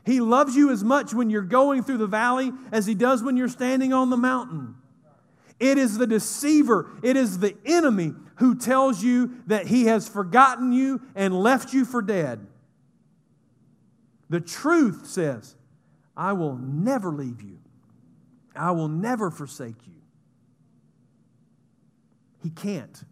He 0.05 0.21
loves 0.21 0.55
you 0.55 0.71
as 0.71 0.83
much 0.83 1.13
when 1.13 1.29
you're 1.29 1.41
going 1.41 1.83
through 1.83 1.97
the 1.97 2.07
valley 2.07 2.51
as 2.71 2.85
He 2.85 2.95
does 2.95 3.21
when 3.21 3.35
you're 3.35 3.49
standing 3.49 3.91
on 3.93 4.09
the 4.09 4.17
mountain. 4.17 4.75
It 5.59 5.77
is 5.77 5.97
the 5.97 6.07
deceiver, 6.07 6.89
it 7.03 7.17
is 7.17 7.39
the 7.39 7.55
enemy 7.65 8.13
who 8.39 8.55
tells 8.55 9.03
you 9.03 9.41
that 9.47 9.67
he 9.67 9.85
has 9.85 10.07
forgotten 10.07 10.71
you 10.71 11.01
and 11.13 11.37
left 11.37 11.73
you 11.73 11.83
for 11.83 12.01
dead. 12.01 12.47
The 14.29 14.39
truth 14.39 15.05
says, 15.07 15.55
I 16.15 16.33
will 16.33 16.55
never 16.55 17.11
leave 17.11 17.41
you, 17.41 17.58
I 18.59 18.71
will 18.71 18.89
never 18.89 19.31
forsake 19.31 19.87
you. 19.87 20.01
He 22.43 22.49
can't 22.49 23.03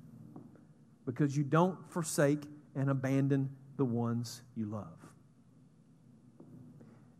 because 1.05 1.37
you 1.37 1.43
don't 1.43 1.77
forsake 1.89 2.43
and 2.75 2.89
abandon 2.89 3.49
the 3.77 3.85
ones 3.85 4.41
you 4.55 4.65
love. 4.65 4.96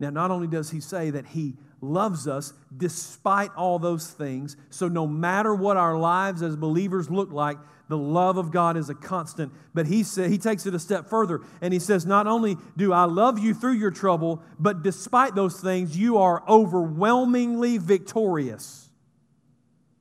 Now, 0.00 0.10
not 0.10 0.30
only 0.30 0.46
does 0.46 0.70
he 0.70 0.80
say 0.80 1.10
that 1.10 1.26
he 1.26 1.54
loves 1.80 2.28
us 2.28 2.52
despite 2.76 3.50
all 3.56 3.78
those 3.78 4.08
things, 4.10 4.56
so 4.70 4.88
no 4.88 5.06
matter 5.06 5.54
what 5.54 5.76
our 5.76 5.98
lives 5.98 6.42
as 6.42 6.56
believers 6.56 7.10
look 7.10 7.32
like, 7.32 7.58
the 7.88 7.98
love 7.98 8.36
of 8.36 8.50
God 8.50 8.76
is 8.76 8.90
a 8.90 8.94
constant. 8.94 9.52
But 9.74 9.86
he 9.86 10.02
said 10.02 10.30
he 10.30 10.38
takes 10.38 10.66
it 10.66 10.74
a 10.74 10.78
step 10.78 11.08
further 11.08 11.40
and 11.60 11.72
he 11.72 11.80
says, 11.80 12.04
Not 12.04 12.26
only 12.26 12.56
do 12.76 12.92
I 12.92 13.04
love 13.04 13.38
you 13.38 13.54
through 13.54 13.72
your 13.72 13.90
trouble, 13.90 14.42
but 14.58 14.82
despite 14.82 15.34
those 15.34 15.60
things, 15.60 15.96
you 15.96 16.18
are 16.18 16.44
overwhelmingly 16.46 17.78
victorious. 17.78 18.90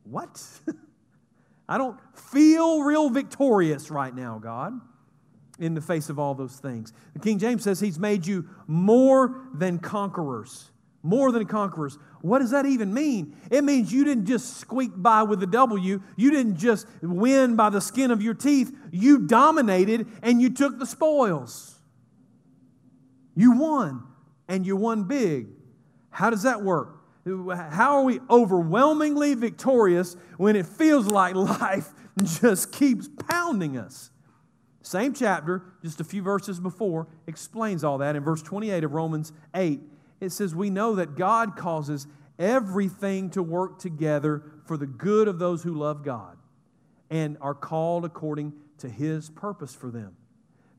What? 0.03 0.41
I 1.69 1.77
don't 1.77 1.99
feel 2.15 2.81
real 2.83 3.09
victorious 3.09 3.89
right 3.89 4.13
now, 4.13 4.39
God 4.39 4.79
in 5.59 5.73
the 5.73 5.81
face 5.81 6.09
of 6.09 6.19
all 6.19 6.35
those 6.35 6.57
things. 6.57 6.93
The 7.13 7.19
King 7.19 7.39
James 7.39 7.63
says 7.63 7.79
he's 7.79 7.99
made 7.99 8.25
you 8.25 8.47
more 8.67 9.41
than 9.53 9.79
conquerors. 9.79 10.71
More 11.03 11.31
than 11.31 11.45
conquerors. 11.45 11.97
What 12.21 12.39
does 12.39 12.51
that 12.51 12.65
even 12.65 12.93
mean? 12.93 13.35
It 13.49 13.63
means 13.63 13.93
you 13.93 14.03
didn't 14.03 14.25
just 14.25 14.57
squeak 14.57 14.91
by 14.95 15.23
with 15.23 15.41
a 15.41 15.47
W. 15.47 16.01
You 16.15 16.31
didn't 16.31 16.57
just 16.57 16.87
win 17.01 17.55
by 17.55 17.69
the 17.69 17.79
skin 17.79 18.11
of 18.11 18.21
your 18.21 18.33
teeth. 18.33 18.75
You 18.91 19.19
dominated 19.19 20.07
and 20.21 20.41
you 20.41 20.49
took 20.49 20.79
the 20.79 20.85
spoils. 20.85 21.75
You 23.35 23.57
won 23.57 24.03
and 24.47 24.65
you 24.65 24.75
won 24.75 25.03
big. 25.03 25.47
How 26.09 26.29
does 26.29 26.43
that 26.43 26.63
work? 26.63 26.95
How 27.25 27.97
are 27.97 28.03
we 28.03 28.19
overwhelmingly 28.29 29.33
victorious 29.35 30.15
when 30.37 30.55
it 30.55 30.65
feels 30.65 31.07
like 31.07 31.35
life 31.61 31.89
just 32.23 32.71
keeps 32.71 33.07
pounding 33.29 33.77
us? 33.77 34.11
Same 34.87 35.13
chapter, 35.13 35.63
just 35.83 35.99
a 35.99 36.05
few 36.05 36.21
verses 36.21 36.61
before, 36.61 37.07
explains 37.27 37.83
all 37.83 37.97
that. 37.97 38.15
In 38.15 38.23
verse 38.23 38.41
28 38.41 38.85
of 38.85 38.93
Romans 38.93 39.33
8, 39.53 39.81
it 40.21 40.29
says, 40.29 40.55
We 40.55 40.69
know 40.69 40.95
that 40.95 41.15
God 41.15 41.57
causes 41.57 42.07
everything 42.39 43.29
to 43.31 43.43
work 43.43 43.79
together 43.79 44.43
for 44.65 44.77
the 44.77 44.85
good 44.85 45.27
of 45.27 45.39
those 45.39 45.61
who 45.61 45.73
love 45.73 46.05
God 46.05 46.37
and 47.09 47.37
are 47.41 47.53
called 47.53 48.05
according 48.05 48.53
to 48.77 48.87
his 48.87 49.29
purpose 49.29 49.75
for 49.75 49.91
them. 49.91 50.15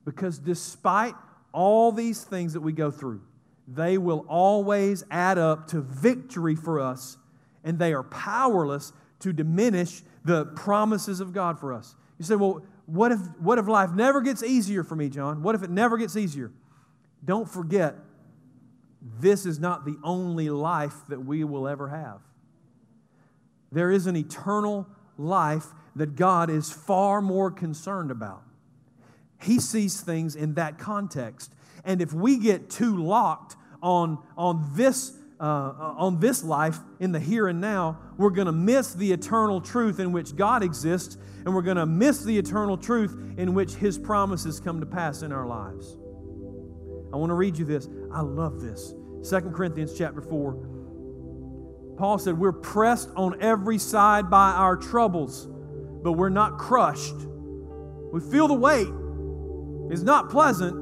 Because 0.06 0.38
despite 0.38 1.14
all 1.52 1.92
these 1.92 2.24
things 2.24 2.54
that 2.54 2.60
we 2.60 2.72
go 2.72 2.90
through, 2.90 3.20
they 3.66 3.98
will 3.98 4.24
always 4.26 5.04
add 5.10 5.36
up 5.36 5.68
to 5.68 5.82
victory 5.82 6.54
for 6.54 6.80
us, 6.80 7.18
and 7.62 7.78
they 7.78 7.92
are 7.92 8.04
powerless 8.04 8.94
to 9.20 9.34
diminish 9.34 10.02
the 10.24 10.46
promises 10.46 11.20
of 11.20 11.34
God 11.34 11.60
for 11.60 11.74
us. 11.74 11.94
You 12.18 12.24
say, 12.24 12.36
well, 12.36 12.62
what 12.88 13.12
if, 13.12 13.20
what 13.38 13.59
if 13.59 13.68
life 13.68 13.92
never 13.92 14.22
gets 14.22 14.42
easier 14.42 14.83
for 14.83 14.96
me, 14.96 15.11
John? 15.11 15.42
What 15.42 15.55
if 15.55 15.62
it 15.62 15.68
never 15.68 15.98
gets 15.98 16.16
easier? 16.16 16.51
Don't 17.22 17.46
forget, 17.46 17.96
this 19.20 19.44
is 19.44 19.59
not 19.59 19.85
the 19.85 19.98
only 20.03 20.48
life 20.48 20.94
that 21.09 21.22
we 21.22 21.44
will 21.44 21.68
ever 21.68 21.88
have. 21.88 22.20
There 23.70 23.90
is 23.90 24.07
an 24.07 24.16
eternal 24.16 24.87
life 25.18 25.66
that 25.96 26.16
God 26.16 26.48
is 26.48 26.72
far 26.72 27.20
more 27.20 27.51
concerned 27.51 28.11
about. 28.11 28.42
He 29.38 29.61
sees 29.61 30.01
things 30.01 30.35
in 30.35 30.55
that 30.55 30.79
context. 30.79 31.53
And 31.85 32.01
if 32.01 32.14
we 32.14 32.38
get 32.38 32.70
too 32.70 32.96
locked 32.96 33.55
on, 33.83 34.18
on 34.35 34.70
this 34.72 35.17
uh, 35.40 35.94
on 35.96 36.18
this 36.18 36.42
life 36.42 36.79
in 36.98 37.12
the 37.12 37.20
here 37.20 37.46
and 37.46 37.61
now, 37.61 37.98
we're 38.16 38.31
going 38.31 38.46
to 38.46 38.53
miss 38.53 38.94
the 38.94 39.12
eternal 39.12 39.61
truth 39.61 40.01
in 40.01 40.12
which 40.12 40.35
God 40.35 40.62
exists, 40.62 41.16
and 41.44 41.55
we're 41.55 41.62
going 41.62 41.77
to 41.77 41.87
miss 41.87 42.24
the 42.24 42.37
eternal 42.37 42.77
truth 42.77 43.16
in 43.37 43.55
which 43.55 43.74
His 43.74 43.99
promises 43.99 44.59
come 44.59 44.80
to 44.80 44.86
pass 44.86 45.22
in 45.22 45.32
our 45.32 45.47
lives. 45.47 45.97
I 47.12 47.16
want 47.16 47.30
to 47.30 47.34
read 47.34 47.57
you 47.57 47.64
this. 47.64 47.89
I 48.12 48.20
love 48.20 48.61
this. 48.61 48.95
2 49.28 49.41
Corinthians 49.51 49.97
chapter 49.97 50.20
4. 50.20 51.95
Paul 51.97 52.18
said, 52.18 52.39
We're 52.39 52.53
pressed 52.53 53.11
on 53.16 53.41
every 53.41 53.78
side 53.78 54.28
by 54.30 54.51
our 54.51 54.76
troubles, 54.76 55.47
but 56.03 56.12
we're 56.12 56.28
not 56.28 56.59
crushed. 56.59 57.16
We 58.12 58.20
feel 58.20 58.49
the 58.49 58.55
weight. 58.55 58.89
It's 59.93 60.03
not 60.03 60.30
pleasant, 60.30 60.74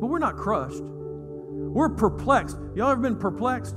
but 0.00 0.06
we're 0.06 0.18
not 0.18 0.36
crushed. 0.36 0.82
We're 0.82 1.88
perplexed. 1.90 2.56
Y'all 2.74 2.90
ever 2.90 3.00
been 3.00 3.18
perplexed? 3.18 3.74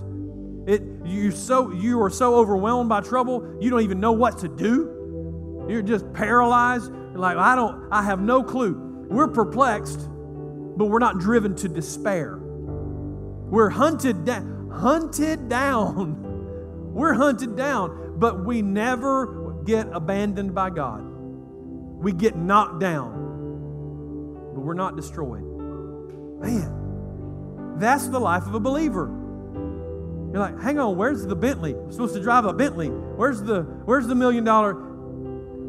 It, 0.67 0.81
you, 1.05 1.31
so, 1.31 1.71
you 1.71 2.01
are 2.01 2.09
so 2.09 2.35
overwhelmed 2.35 2.89
by 2.89 2.99
trouble, 2.99 3.57
you 3.61 3.69
don't 3.69 3.81
even 3.81 4.01
know 4.01 4.11
what 4.11 4.39
to 4.39 4.49
do. 4.49 5.65
You're 5.69 5.81
just 5.81 6.11
paralyzed. 6.13 6.91
Like, 7.13 7.37
I 7.37 7.55
don't, 7.55 7.87
I 7.89 8.03
have 8.03 8.19
no 8.19 8.43
clue. 8.43 8.73
We're 9.09 9.29
perplexed, 9.29 9.99
but 10.77 10.85
we're 10.85 10.99
not 10.99 11.19
driven 11.19 11.55
to 11.55 11.69
despair. 11.69 12.37
We're 12.37 13.69
hunted 13.69 14.25
down, 14.25 14.69
hunted 14.69 15.47
down. 15.49 16.25
We're 16.97 17.13
hunted 17.13 17.55
down, 17.55 18.15
but 18.17 18.43
we 18.43 18.63
never 18.63 19.61
get 19.65 19.87
abandoned 19.93 20.55
by 20.55 20.71
God. 20.71 21.01
We 21.03 22.11
get 22.11 22.35
knocked 22.35 22.79
down, 22.79 23.11
but 24.55 24.61
we're 24.61 24.73
not 24.73 24.95
destroyed. 24.95 25.43
Man, 26.41 27.75
that's 27.77 28.07
the 28.07 28.17
life 28.17 28.47
of 28.47 28.55
a 28.55 28.59
believer. 28.59 29.16
You're 30.31 30.39
like, 30.39 30.59
hang 30.61 30.77
on, 30.77 30.97
where's 30.97 31.25
the 31.25 31.35
Bentley? 31.35 31.73
I'm 31.73 31.91
supposed 31.91 32.13
to 32.15 32.21
drive 32.21 32.45
a 32.45 32.53
Bentley. 32.53 32.89
Where's 32.89 33.41
the 33.41 33.61
where's 33.85 34.07
the 34.07 34.15
million 34.15 34.43
dollar? 34.43 34.73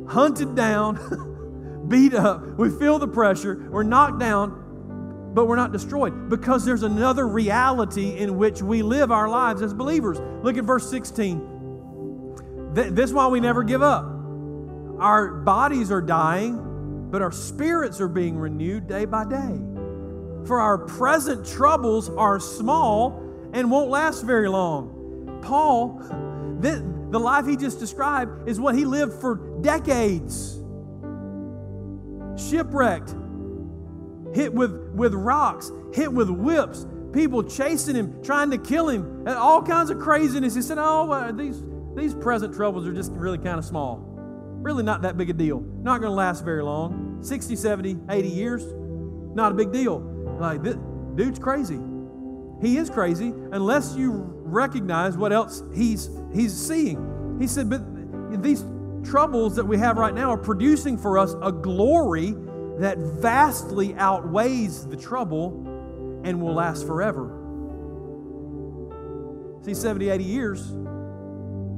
Hunted 0.09 0.55
down, 0.55 1.87
beat 1.89 2.15
up. 2.15 2.43
We 2.59 2.71
feel 2.71 2.99
the 2.99 3.09
pressure. 3.09 3.69
We're 3.71 3.85
knocked 3.85 4.19
down, 4.19 5.31
but 5.35 5.47
we're 5.47 5.57
not 5.57 5.71
destroyed 5.73 6.29
because 6.29 6.65
there's 6.65 6.83
another 6.83 7.29
reality 7.29 8.17
in 8.19 8.37
which 8.37 8.63
we 8.63 8.83
live 8.83 9.13
our 9.13 9.29
lives 9.29 9.63
as 9.63 9.73
believers. 9.73 10.19
Look 10.43 10.57
at 10.57 10.65
verse 10.65 10.91
16. 10.91 12.75
This 12.75 13.11
is 13.11 13.13
why 13.13 13.29
we 13.29 13.41
never 13.41 13.63
give 13.63 13.83
up. 13.83 14.05
Our 14.99 15.31
bodies 15.31 15.93
are 15.93 16.03
dying, 16.03 17.09
but 17.11 17.23
our 17.23 17.33
spirits 17.33 18.01
are 18.01 18.09
being 18.09 18.37
renewed 18.37 18.89
day 18.89 19.05
by 19.05 19.25
day. 19.25 19.61
For 20.47 20.61
our 20.61 20.79
present 20.79 21.47
troubles 21.47 22.11
are 22.11 22.41
small 22.41 23.28
and 23.53 23.71
won't 23.71 23.91
last 23.91 24.23
very 24.23 24.49
long. 24.49 25.41
Paul, 25.43 25.99
the, 26.61 26.85
the 27.11 27.19
life 27.19 27.47
he 27.47 27.57
just 27.57 27.79
described 27.79 28.49
is 28.49 28.61
what 28.61 28.75
he 28.75 28.85
lived 28.85 29.15
for 29.21 29.37
decades. 29.61 30.57
Shipwrecked, 32.37 33.15
hit 34.35 34.53
with, 34.53 34.93
with 34.95 35.15
rocks, 35.15 35.73
hit 35.93 36.13
with 36.13 36.31
whips, 36.31 36.87
people 37.13 37.43
chasing 37.43 37.97
him, 37.97 38.23
trying 38.23 38.51
to 38.51 38.59
kill 38.59 38.89
him, 38.89 39.27
and 39.27 39.31
all 39.31 39.63
kinds 39.63 39.91
of 39.91 39.99
craziness. 39.99 40.55
He 40.55 40.63
said, 40.63 40.79
Oh, 40.79 41.33
these, 41.33 41.63
these 41.97 42.15
present 42.15 42.55
troubles 42.55 42.87
are 42.87 42.93
just 42.93 43.13
really 43.13 43.39
kind 43.39 43.59
of 43.59 43.65
small. 43.65 44.05
Really 44.61 44.83
not 44.83 45.03
that 45.03 45.17
big 45.17 45.31
a 45.31 45.33
deal. 45.33 45.61
Not 45.61 46.01
going 46.01 46.11
to 46.11 46.17
last 46.17 46.45
very 46.45 46.63
long. 46.63 47.19
60, 47.23 47.57
70, 47.57 47.99
80 48.09 48.29
years, 48.29 48.65
not 49.35 49.53
a 49.53 49.55
big 49.55 49.73
deal. 49.73 50.01
Like, 50.41 50.63
this 50.63 50.77
dude's 51.15 51.39
crazy. 51.39 51.81
He 52.61 52.77
is 52.77 52.91
crazy 52.91 53.33
unless 53.53 53.95
you 53.95 54.25
recognize 54.45 55.17
what 55.17 55.33
else 55.33 55.63
he's, 55.75 56.11
he's 56.35 56.55
seeing. 56.55 57.37
He 57.39 57.47
said, 57.47 57.71
But 57.71 58.43
these 58.43 58.65
troubles 59.05 59.55
that 59.57 59.65
we 59.65 59.79
have 59.79 59.97
right 59.97 60.15
now 60.15 60.31
are 60.31 60.39
producing 60.39 60.99
for 60.99 61.19
us 61.19 61.35
a 61.43 61.53
glory 61.53 62.35
that 62.79 62.99
vastly 62.99 63.95
outweighs 63.95 64.87
the 64.87 64.97
trouble 64.97 65.65
and 66.25 66.41
will 66.41 66.55
last 66.55 66.87
forever. 66.87 67.35
See, 69.63 69.75
70, 69.75 70.09
80 70.09 70.25
years 70.25 70.61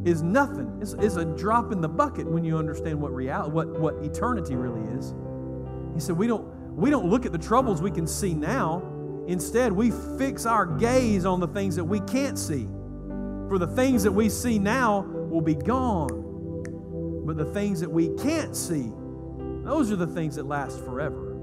is 0.05 0.22
nothing. 0.22 0.78
It's, 0.81 0.95
it's, 0.95 1.16
a 1.16 1.24
drop 1.24 1.72
in 1.72 1.81
the 1.81 1.89
bucket 1.89 2.26
when 2.26 2.45
you 2.45 2.57
understand 2.57 3.01
what 3.01 3.12
reality, 3.14 3.53
what, 3.53 3.68
what 3.78 3.95
eternity 3.97 4.57
really 4.57 4.83
is. 4.97 5.14
He 5.95 6.01
said, 6.01 6.16
we 6.16 6.26
don't, 6.26 6.47
we 6.74 6.89
don't 6.91 7.09
look 7.09 7.26
at 7.26 7.33
the 7.33 7.39
troubles 7.39 7.83
we 7.83 7.91
can 7.91 8.07
see 8.07 8.33
now 8.33 8.83
Instead, 9.31 9.72
we 9.72 9.93
fix 10.18 10.45
our 10.45 10.66
gaze 10.66 11.24
on 11.24 11.39
the 11.39 11.47
things 11.47 11.76
that 11.76 11.85
we 11.85 12.01
can't 12.01 12.37
see. 12.37 12.66
For 13.49 13.59
the 13.61 13.66
things 13.68 14.03
that 14.03 14.11
we 14.11 14.28
see 14.28 14.59
now 14.59 15.03
will 15.03 15.41
be 15.41 15.55
gone. 15.55 17.22
But 17.24 17.37
the 17.37 17.45
things 17.45 17.78
that 17.78 17.89
we 17.89 18.09
can't 18.16 18.57
see, 18.57 18.91
those 19.62 19.93
are 19.93 19.97
the 19.97 20.09
things 20.09 20.35
that 20.35 20.47
last 20.47 20.85
forever. 20.85 21.37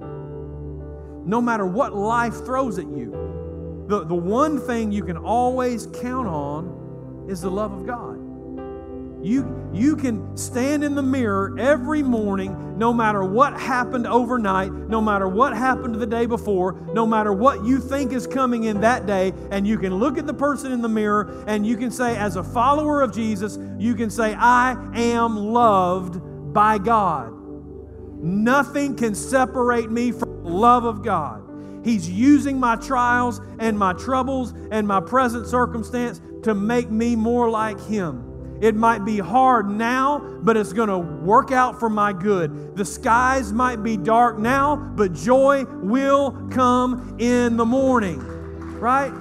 No 1.25 1.39
matter 1.39 1.65
what 1.65 1.95
life 1.95 2.33
throws 2.45 2.77
at 2.77 2.87
you, 2.87 3.85
the, 3.87 4.03
the 4.03 4.15
one 4.15 4.59
thing 4.59 4.91
you 4.91 5.05
can 5.05 5.17
always 5.17 5.87
count 6.01 6.27
on 6.27 7.25
is 7.29 7.39
the 7.39 7.51
love 7.51 7.71
of 7.71 7.85
God. 7.87 8.06
You, 9.21 9.69
you 9.73 9.95
can 9.95 10.37
stand 10.37 10.83
in 10.83 10.95
the 10.95 11.01
mirror 11.01 11.55
every 11.57 12.03
morning, 12.03 12.77
no 12.77 12.93
matter 12.93 13.23
what 13.23 13.59
happened 13.59 14.05
overnight, 14.05 14.71
no 14.71 15.01
matter 15.01 15.27
what 15.27 15.55
happened 15.55 15.95
the 15.95 16.05
day 16.05 16.25
before, 16.25 16.73
no 16.93 17.05
matter 17.05 17.33
what 17.33 17.65
you 17.65 17.79
think 17.79 18.13
is 18.13 18.27
coming 18.27 18.65
in 18.65 18.81
that 18.81 19.05
day, 19.05 19.33
and 19.51 19.67
you 19.67 19.77
can 19.79 19.95
look 19.95 20.17
at 20.17 20.27
the 20.27 20.33
person 20.33 20.71
in 20.71 20.81
the 20.81 20.89
mirror 20.89 21.43
and 21.47 21.65
you 21.65 21.77
can 21.77 21.89
say, 21.89 22.15
as 22.15 22.35
a 22.35 22.43
follower 22.43 23.01
of 23.01 23.13
Jesus, 23.13 23.57
you 23.79 23.95
can 23.95 24.09
say, 24.09 24.35
I 24.35 24.77
am 24.93 25.35
loved 25.35 26.53
by 26.53 26.77
God. 26.77 27.33
Nothing 28.23 28.95
can 28.95 29.15
separate 29.15 29.91
me 29.91 30.11
from 30.11 30.43
the 30.43 30.49
love 30.49 30.85
of 30.85 31.03
God. 31.03 31.43
He's 31.83 32.09
using 32.09 32.59
my 32.59 32.75
trials 32.75 33.41
and 33.59 33.77
my 33.77 33.93
troubles 33.93 34.53
and 34.71 34.87
my 34.87 34.99
present 34.99 35.47
circumstance 35.47 36.21
to 36.43 36.53
make 36.53 36.89
me 36.91 37.15
more 37.15 37.49
like 37.49 37.79
Him. 37.81 38.26
It 38.61 38.75
might 38.75 39.05
be 39.05 39.19
hard 39.19 39.69
now, 39.69 40.19
but 40.41 40.57
it's 40.57 40.73
going 40.73 40.89
to 40.89 40.97
work 40.97 41.51
out 41.51 41.79
for 41.79 41.89
my 41.89 42.11
good. 42.11 42.75
The 42.75 42.85
skies 42.85 43.53
might 43.53 43.83
be 43.83 43.97
dark 43.97 44.39
now, 44.39 44.75
but 44.75 45.13
joy 45.13 45.65
will 45.65 46.31
come 46.51 47.17
in 47.19 47.57
the 47.57 47.65
morning. 47.65 48.19
Right? 48.79 49.13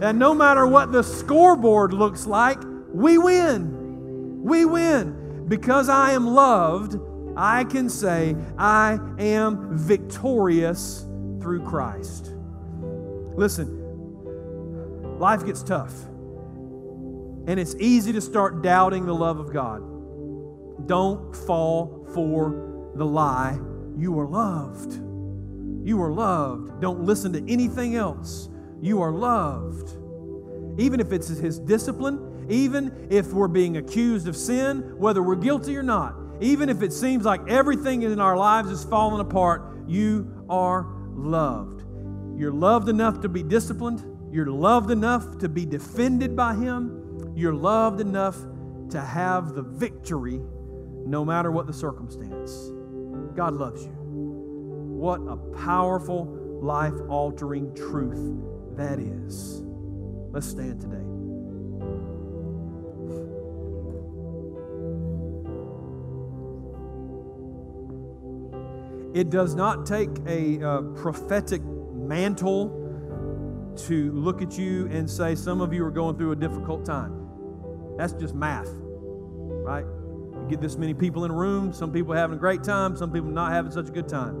And 0.00 0.18
no 0.18 0.34
matter 0.34 0.66
what 0.66 0.92
the 0.92 1.02
scoreboard 1.02 1.92
looks 1.92 2.26
like, 2.26 2.58
we 2.92 3.18
win. 3.18 4.42
We 4.42 4.64
win. 4.64 5.44
Because 5.46 5.88
I 5.88 6.12
am 6.12 6.26
loved, 6.26 6.98
I 7.36 7.64
can 7.64 7.90
say, 7.90 8.34
I 8.56 8.98
am 9.18 9.76
victorious 9.76 11.06
through 11.40 11.64
Christ. 11.64 12.34
Listen, 13.36 15.18
life 15.18 15.44
gets 15.44 15.62
tough. 15.62 16.09
And 17.46 17.58
it's 17.58 17.74
easy 17.76 18.12
to 18.12 18.20
start 18.20 18.62
doubting 18.62 19.06
the 19.06 19.14
love 19.14 19.38
of 19.38 19.52
God. 19.52 19.82
Don't 20.86 21.34
fall 21.34 22.06
for 22.14 22.92
the 22.94 23.04
lie. 23.04 23.58
You 23.96 24.18
are 24.18 24.26
loved. 24.26 24.92
You 25.86 26.02
are 26.02 26.12
loved. 26.12 26.80
Don't 26.80 27.00
listen 27.02 27.32
to 27.32 27.52
anything 27.52 27.96
else. 27.96 28.48
You 28.80 29.02
are 29.02 29.12
loved. 29.12 29.96
Even 30.78 31.00
if 31.00 31.12
it's 31.12 31.28
His 31.28 31.58
discipline, 31.58 32.46
even 32.48 33.08
if 33.10 33.32
we're 33.32 33.48
being 33.48 33.76
accused 33.76 34.28
of 34.28 34.36
sin, 34.36 34.98
whether 34.98 35.22
we're 35.22 35.36
guilty 35.36 35.76
or 35.76 35.82
not, 35.82 36.14
even 36.40 36.68
if 36.68 36.82
it 36.82 36.92
seems 36.92 37.24
like 37.24 37.40
everything 37.48 38.02
in 38.02 38.20
our 38.20 38.36
lives 38.36 38.70
is 38.70 38.84
falling 38.84 39.20
apart, 39.20 39.62
you 39.86 40.44
are 40.48 40.86
loved. 41.14 41.84
You're 42.38 42.52
loved 42.52 42.88
enough 42.88 43.20
to 43.20 43.28
be 43.28 43.42
disciplined. 43.42 44.04
You're 44.32 44.46
loved 44.46 44.90
enough 44.90 45.38
to 45.38 45.48
be 45.48 45.66
defended 45.66 46.34
by 46.34 46.54
Him. 46.54 46.96
You're 47.40 47.54
loved 47.54 48.02
enough 48.02 48.36
to 48.90 49.00
have 49.00 49.54
the 49.54 49.62
victory 49.62 50.42
no 51.06 51.24
matter 51.24 51.50
what 51.50 51.66
the 51.66 51.72
circumstance. 51.72 52.70
God 53.34 53.54
loves 53.54 53.82
you. 53.82 53.92
What 53.92 55.22
a 55.26 55.36
powerful, 55.56 56.26
life 56.60 56.92
altering 57.08 57.74
truth 57.74 58.76
that 58.76 58.98
is. 58.98 59.62
Let's 60.32 60.48
stand 60.48 60.82
today. 60.82 60.98
It 69.18 69.30
does 69.30 69.54
not 69.54 69.86
take 69.86 70.10
a 70.26 70.62
uh, 70.62 70.82
prophetic 70.94 71.62
mantle 71.94 72.76
to 73.86 74.12
look 74.12 74.42
at 74.42 74.58
you 74.58 74.88
and 74.88 75.08
say, 75.08 75.34
Some 75.34 75.62
of 75.62 75.72
you 75.72 75.82
are 75.86 75.90
going 75.90 76.18
through 76.18 76.32
a 76.32 76.36
difficult 76.36 76.84
time. 76.84 77.19
That's 78.00 78.14
just 78.14 78.34
math, 78.34 78.70
right? 78.70 79.84
You 79.84 80.46
get 80.48 80.62
this 80.62 80.78
many 80.78 80.94
people 80.94 81.26
in 81.26 81.30
a 81.30 81.34
room, 81.34 81.70
some 81.70 81.92
people 81.92 82.14
having 82.14 82.38
a 82.38 82.40
great 82.40 82.64
time, 82.64 82.96
some 82.96 83.12
people 83.12 83.28
not 83.28 83.52
having 83.52 83.70
such 83.70 83.88
a 83.88 83.92
good 83.92 84.08
time. 84.08 84.36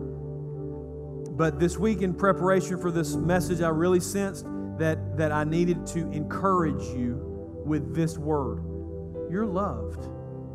But 1.36 1.60
this 1.60 1.76
week, 1.76 2.00
in 2.00 2.14
preparation 2.14 2.80
for 2.80 2.90
this 2.90 3.16
message, 3.16 3.60
I 3.60 3.68
really 3.68 4.00
sensed 4.00 4.46
that, 4.78 5.18
that 5.18 5.30
I 5.30 5.44
needed 5.44 5.84
to 5.88 6.10
encourage 6.10 6.82
you 6.96 7.20
with 7.66 7.94
this 7.94 8.16
word. 8.16 8.64
You're 9.30 9.44
loved, 9.44 10.08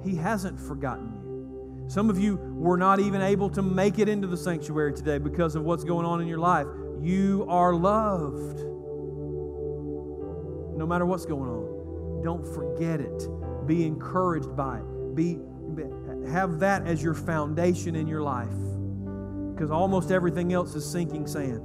He 0.04 0.16
hasn't 0.16 0.60
forgotten 0.60 1.12
you. 1.14 1.86
Some 1.88 2.10
of 2.10 2.18
you 2.18 2.38
were 2.56 2.76
not 2.76 3.00
even 3.00 3.22
able 3.22 3.52
to 3.52 3.62
make 3.62 4.00
it 4.00 4.10
into 4.10 4.26
the 4.26 4.38
sanctuary 4.38 4.94
today 4.94 5.20
because 5.20 5.56
of 5.56 5.64
what's 5.64 5.84
going 5.84 6.08
on 6.08 6.22
in 6.22 6.28
your 6.28 6.40
life. 6.40 6.66
You 7.04 7.46
are 7.50 7.76
loved. 7.76 8.62
No 10.76 10.88
matter 10.88 11.06
what's 11.06 11.28
going 11.28 11.52
on. 11.52 11.75
Don't 12.26 12.44
forget 12.44 13.00
it. 13.00 13.30
Be 13.68 13.86
encouraged 13.86 14.56
by 14.56 14.80
it. 14.80 15.16
Be, 15.16 15.38
have 16.32 16.60
that 16.60 16.88
as 16.88 17.04
your 17.04 17.14
foundation 17.14 17.96
in 17.96 18.08
your 18.08 18.24
life. 18.24 18.50
Because 19.54 19.70
almost 19.70 20.10
everything 20.10 20.52
else 20.52 20.74
is 20.74 20.84
sinking 20.84 21.28
sand. 21.28 21.62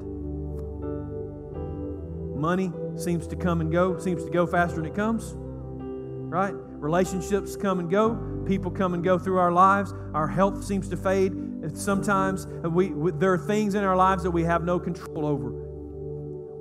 Money 2.39 2.71
seems 2.95 3.27
to 3.29 3.37
come 3.37 3.63
and 3.63 3.73
go, 3.73 3.99
seems 3.99 4.23
to 4.23 4.31
go 4.31 4.47
faster 4.47 4.77
than 4.77 4.85
it 4.85 4.95
comes. 4.95 5.33
Right? 5.35 6.53
Relationships 6.55 7.57
come 7.57 7.81
and 7.81 7.91
go. 7.91 8.45
People 8.47 8.71
come 8.71 8.93
and 8.93 9.03
go 9.03 9.19
through 9.19 9.39
our 9.39 9.53
lives. 9.53 9.95
Our 10.13 10.29
health 10.29 10.63
seems 10.63 10.91
to 10.91 10.97
fade. 10.99 11.33
Sometimes 11.73 12.47
we, 12.47 12.93
there 13.13 13.33
are 13.33 13.39
things 13.39 13.75
in 13.75 13.83
our 13.83 13.97
lives 13.97 14.25
that 14.25 14.31
we 14.31 14.45
have 14.45 14.63
no 14.63 14.79
control 14.79 15.25
over. 15.25 15.53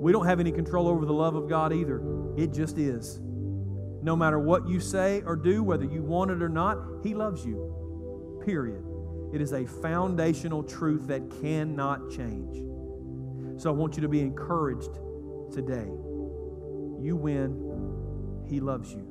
We 0.00 0.10
don't 0.10 0.24
have 0.24 0.40
any 0.40 0.52
control 0.52 0.88
over 0.88 1.04
the 1.04 1.12
love 1.12 1.34
of 1.34 1.50
God 1.50 1.74
either. 1.74 2.00
It 2.38 2.54
just 2.54 2.78
is. 2.78 3.20
No 4.02 4.16
matter 4.16 4.38
what 4.38 4.68
you 4.68 4.80
say 4.80 5.22
or 5.26 5.36
do, 5.36 5.62
whether 5.62 5.84
you 5.84 6.02
want 6.02 6.30
it 6.30 6.42
or 6.42 6.48
not, 6.48 6.78
He 7.02 7.14
loves 7.14 7.44
you. 7.44 8.40
Period. 8.44 8.84
It 9.32 9.40
is 9.40 9.52
a 9.52 9.66
foundational 9.66 10.62
truth 10.62 11.06
that 11.08 11.22
cannot 11.40 12.10
change. 12.10 12.56
So 13.60 13.70
I 13.70 13.72
want 13.72 13.96
you 13.96 14.02
to 14.02 14.08
be 14.08 14.20
encouraged 14.20 14.94
today. 15.52 15.86
You 17.00 17.16
win. 17.16 18.46
He 18.48 18.58
loves 18.58 18.92
you. 18.92 19.06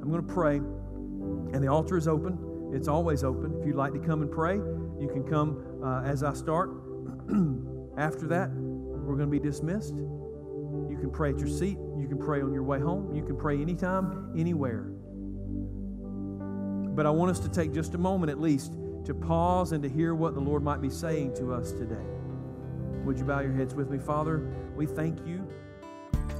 I'm 0.00 0.10
going 0.10 0.24
to 0.24 0.32
pray, 0.32 0.56
and 0.56 1.62
the 1.62 1.68
altar 1.68 1.96
is 1.96 2.06
open. 2.06 2.70
It's 2.72 2.86
always 2.86 3.24
open. 3.24 3.56
If 3.58 3.66
you'd 3.66 3.76
like 3.76 3.92
to 3.94 3.98
come 3.98 4.22
and 4.22 4.30
pray, 4.30 4.54
you 4.54 5.08
can 5.12 5.24
come 5.24 5.80
uh, 5.82 6.02
as 6.02 6.22
I 6.22 6.34
start. 6.34 6.70
After 7.98 8.28
that, 8.28 8.50
we're 8.52 9.16
going 9.16 9.30
to 9.30 9.32
be 9.32 9.40
dismissed. 9.40 9.94
You 9.96 10.96
can 11.00 11.10
pray 11.10 11.30
at 11.30 11.38
your 11.38 11.48
seat. 11.48 11.78
You 12.08 12.16
can 12.16 12.24
pray 12.24 12.40
on 12.40 12.54
your 12.54 12.62
way 12.62 12.80
home. 12.80 13.14
You 13.14 13.22
can 13.22 13.36
pray 13.36 13.60
anytime, 13.60 14.32
anywhere. 14.34 14.84
But 16.96 17.04
I 17.04 17.10
want 17.10 17.30
us 17.30 17.38
to 17.40 17.50
take 17.50 17.74
just 17.74 17.94
a 17.94 17.98
moment 17.98 18.30
at 18.30 18.40
least 18.40 18.72
to 19.04 19.12
pause 19.12 19.72
and 19.72 19.82
to 19.82 19.90
hear 19.90 20.14
what 20.14 20.34
the 20.34 20.40
Lord 20.40 20.62
might 20.62 20.80
be 20.80 20.88
saying 20.88 21.34
to 21.36 21.52
us 21.52 21.70
today. 21.72 22.06
Would 23.04 23.18
you 23.18 23.26
bow 23.26 23.40
your 23.40 23.52
heads 23.52 23.74
with 23.74 23.90
me, 23.90 23.98
Father? 23.98 24.50
We 24.74 24.86
thank 24.86 25.18
you. 25.26 25.37